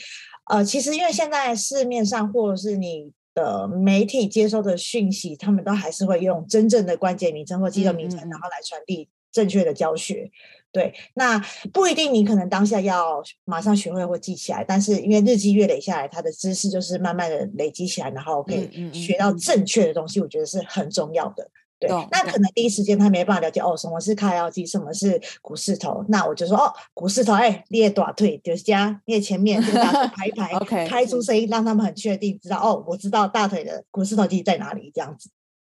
[0.49, 10.31] 呃，其实因为现在市面上或者是你的媒体接收的讯息，他们都还是会用真正的关节名称或肌肉名称，然后来传递正确的教学。
[10.73, 11.39] 对，那
[11.73, 21.51] 不一定你可能当下要马上学会或记起来，但是因为日积月累下来，他的知识就是慢慢的累积起来，然后可以学到正确的东西，我觉得是很重要的。
[21.81, 26.05] 对，那可能第一时间他没办法了解哦，什么是开腰肌，什么是股四头。
[26.09, 35.31] 那我就说哦，股四头，哎，列短腿就是加列前面，就大腿排一排， OK，开出声音，让他们很确定知道哦，我知道大腿的股四头肌在哪里，这样子。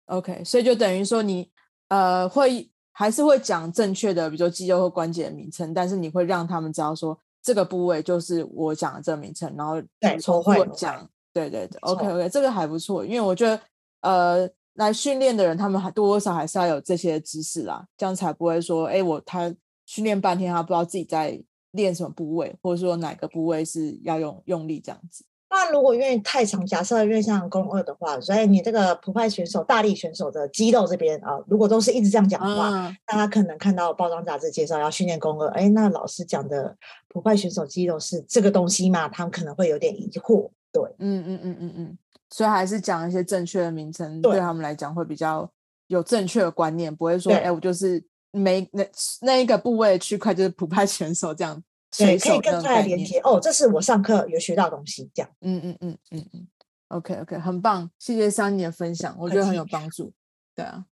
[0.07, 1.51] OK，所以就等于说你
[1.89, 2.71] 呃会
[3.01, 9.81] 还是会讲正确的，比如说肌肉或关节的名称，但是你会让他们知道说这个部位就是我讲的这个名称，然后
[10.21, 11.09] 重复讲。
[11.33, 13.59] 对对对，OK OK，这个还不错，因为我觉得
[14.03, 14.51] 呃。
[14.75, 19.53] 来训练的人，他们还多多少还是要有这些知识啦，这样才不会说，哎，我他
[19.85, 21.39] 训练半天，他不知道自己在
[21.73, 25.25] 练什么部位，或者说哪个部位是要用用力这样子。
[25.51, 36.77] 那如果因为太长，假设因为像肱二的话，所以你这个普派选手、大力选手的肌肉这边啊，如果都是一直这样讲的话，嗯、那他可能看到包装杂志介绍要训练肱二，哎，那老师讲的
[37.09, 39.09] 普派选手肌肉是这个东西嘛？
[39.09, 40.49] 他们可能会有点疑惑。
[40.73, 41.99] 对，嗯嗯嗯嗯嗯。
[42.31, 45.51] 所以还是讲一些正确的名称，对他们来讲会比较
[45.89, 48.87] 有正确的观念，不会说，哎，我就是没那
[49.23, 51.61] 那一个部位区块就是普派选手这样，
[51.97, 53.19] 对，可以更快的连接。
[53.21, 55.31] 哦，这是我上课有学到的东西，这样。
[55.41, 56.49] 嗯嗯嗯嗯嗯
[56.89, 60.13] ，OK OK，很棒，谢谢 Sunny 的分享，我觉得很有帮助。
[60.55, 60.87] 对啊，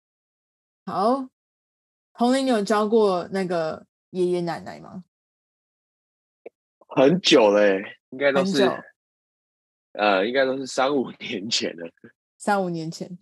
[0.86, 1.28] 好，
[2.14, 5.04] 红林，你有教过那个爷爷奶奶吗？
[6.88, 7.78] 很久了，
[8.10, 8.70] 应该都是。
[9.94, 11.90] 呃，应该都是三五年前了。
[12.38, 13.18] 三五年前，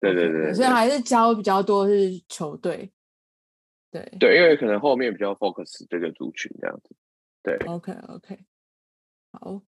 [0.00, 2.90] 对对对，所以还是教比较多是球队。
[3.90, 6.96] 对对，因为可能后面比较 focus 这个族群这样子。
[7.46, 8.38] 对，OK OK，
[9.30, 9.62] 好，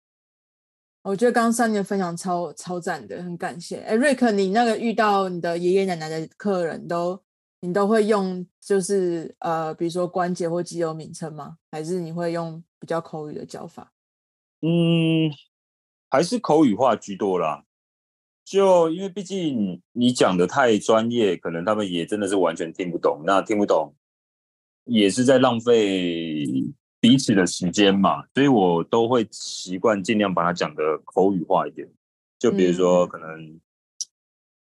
[1.04, 3.82] 我觉得刚刚三年分享超超赞的，很感谢。
[3.82, 7.24] 哎，瑞克，你那个遇到你的爷爷奶奶的客人都，
[7.60, 11.58] 你都会用就是呃，比如说关节或肌肉名称吗？
[11.70, 13.94] 还是你会用比较口语的叫法？
[14.62, 15.32] 嗯。
[16.10, 17.66] 还是口语化居多啦，
[18.46, 23.24] 就因为毕竟你讲的太专业，可能他们也真的是完全听不懂。
[23.26, 23.94] 那听不懂，
[24.86, 26.46] 也是在浪费
[27.00, 31.88] 彼此的时间嘛，所以我都会习惯尽量把它讲的口语化一点。
[32.40, 33.62] 就比如说，可能、嗯、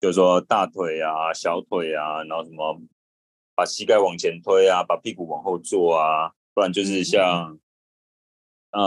[0.01, 2.81] 就是说大腿啊、小腿啊，然后什么
[3.55, 7.59] 把膝盖往前推啊，把屁股往后坐啊，不然就是像、
[8.71, 8.85] 嗯、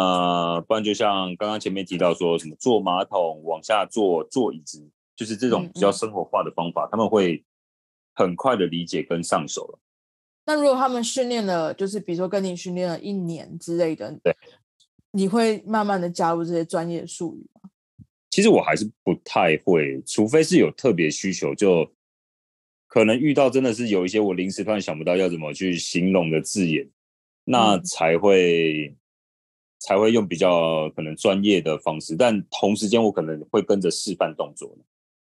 [0.56, 7.44] 呃，不然就像刚刚前面提到说什么坐马桶往下坐、坐椅子，就是这种比较生活化的方法，他们会
[8.14, 9.80] 很快的理解跟上手了。
[10.48, 14.34] 那如果他们训练了，就是比如说跟你训练了一年之类的，对，
[15.12, 17.70] 你会慢慢的加入这些专业术语吗？
[18.30, 21.92] 其实我还是不太会，除非是有特别需求，就
[22.88, 26.90] 可能遇到真的是有一些我临时突然想不到要怎么去形容的字眼，
[27.44, 28.96] 那才会、嗯、
[29.80, 34.74] 才会用比较可能专业的方式，但同时间我可能会跟着示范动作。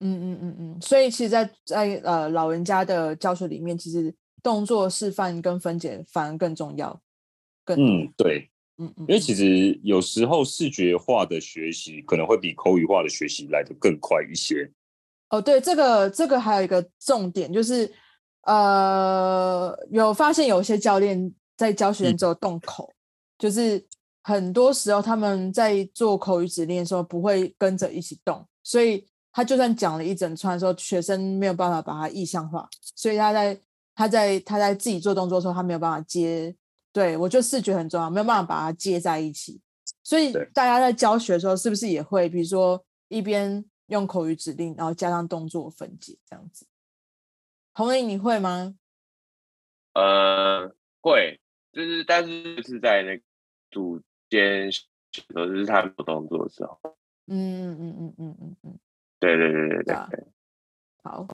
[0.00, 4.14] 嗯嗯嗯嗯，所以其实在，在在呃老人家的教学里面，其实。
[4.42, 7.00] 动作示范跟分解反而更重要，
[7.64, 14.68] 更嗯对，嗯嗯，因为其实有时候视觉化的学习可能会比口语化的学习来得更快一些。
[15.30, 17.88] 哦，对，这个这个还有一个重点就是，
[18.42, 22.98] 呃，有发现有些教练在教学生之后动口，嗯、
[23.38, 23.86] 就是
[24.22, 33.56] 很多时候他们在做口语指令的时候不会跟着一起动，所以他就算讲了一整串的时候，学生没有办法把它意象化，所以他在。
[33.94, 36.54] 他在他在自己做动作的时候，他没有办法接，
[36.92, 39.60] 对，我觉得视觉很重要，没有办法把它接在一起。
[40.02, 46.66] 所以大家在教学的时候，是不是也会，比如说一边用口语指令，然后加上动作分解这样子？
[47.74, 48.74] 红玲，你会吗？
[49.94, 51.40] 呃，会，
[51.72, 53.22] 就是但是是在那个
[53.70, 54.70] 组间，
[55.10, 56.78] 就是他做动作的时候。
[57.26, 58.78] 嗯嗯嗯嗯嗯嗯嗯，
[59.20, 60.26] 对对对对对，对，
[61.04, 61.26] 好，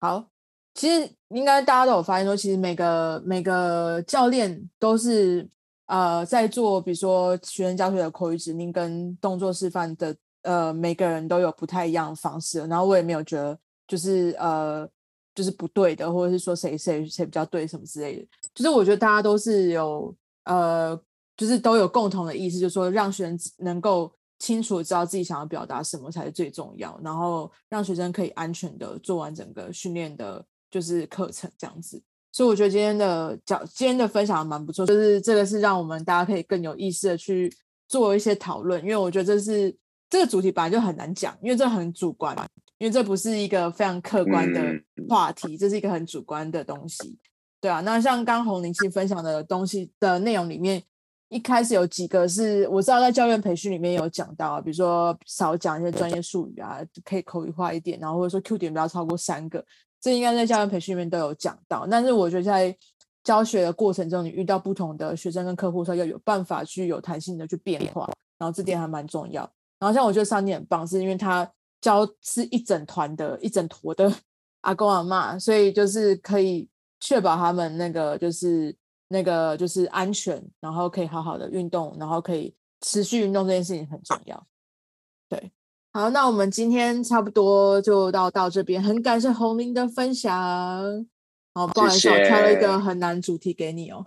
[0.00, 0.31] 好。
[0.74, 5.46] 其实应该大家都有发现说，其实每个每个教练都是
[5.86, 12.60] 呃在做，比如说学生教学的口语指令跟动作示范的，呃每个人都有不太一样的方式。
[12.60, 14.88] 然后我也没有觉得就是呃
[15.34, 18.26] 就是不对的，或者是说谁谁谁比较对什么之类的。
[18.54, 20.14] 就是我觉得大家都是有
[20.44, 20.98] 呃
[21.36, 30.42] 就是都有共同的意思，就是说让学生能够清楚知道自己想要表达什么才是最重要，然后让学生可以安全的做完整个训练的。
[30.72, 32.02] 就是课程这样子，
[32.32, 37.54] 所以我觉得今天的讲今天的分享蛮不错，就是这个是让我们大家可以更有意识的去
[37.86, 39.76] 做一些讨论，因为我觉得这是
[40.08, 42.34] 这个主题本来就很难讲，因为这很主观，
[42.78, 44.62] 因为这不是一个非常客观的
[45.10, 47.18] 话题，这是一个很主观的东西，
[47.60, 47.82] 对啊。
[47.82, 50.82] 那像刚红林其实分享的东西的内容里面，
[51.28, 59.62] 一开始有几个是我知道在教练培训里面有讲到，比如说少讲一些专业术语啊，可以口语化一点，然后或者说 Q 点不要超过三个。
[60.02, 62.76] 这应该在教练培训里面都有讲到，但是我觉得在
[63.22, 69.48] 教学的过程中，你遇到不同的学生跟客户的时候，要有办法去有弹性的去变化，然后这点还蛮重要。
[69.78, 71.48] 然后像我觉得上帝很棒，是因为他
[71.80, 74.12] 教是一整团的一整坨的
[74.62, 78.76] 阿公阿嬷，所以就是可以确保他们那个就是
[79.06, 84.46] 那个就是安全，然后可以好好的运动，然后可以持续运动这件事情很重要，
[85.28, 85.52] 对。
[85.94, 90.32] 好，那我们今天差不多就到到这边，很感谢红林的分享。
[91.54, 94.02] 好，不好意思，我挑了一个很难主题给你哦。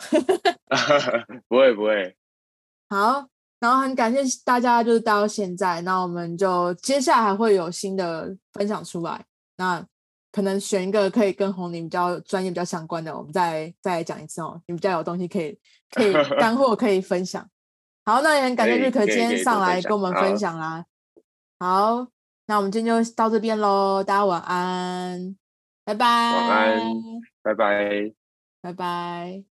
[1.47, 2.15] 不会不会。
[2.89, 3.27] 好，
[3.59, 9.23] 然后很感谢大家，就是到现在，那我们就接下来还会有新的分享出来。
[9.57, 9.85] 那
[10.31, 14.59] 可能选一个可以跟红林比较专业、比较相关的，我们再再来讲一次哦。
[14.65, 15.55] 你比较有东西可以
[15.91, 17.47] 可以 干货可以分享。
[18.03, 20.83] 好，那也很感谢瑞可今天上来跟我们分享啦。
[21.57, 22.07] 好，
[22.47, 25.37] 那我们今天就到这边喽，大家晚安，
[25.85, 26.05] 拜拜。
[26.05, 26.91] 晚安，
[27.41, 28.13] 拜拜，
[28.61, 29.54] 拜拜。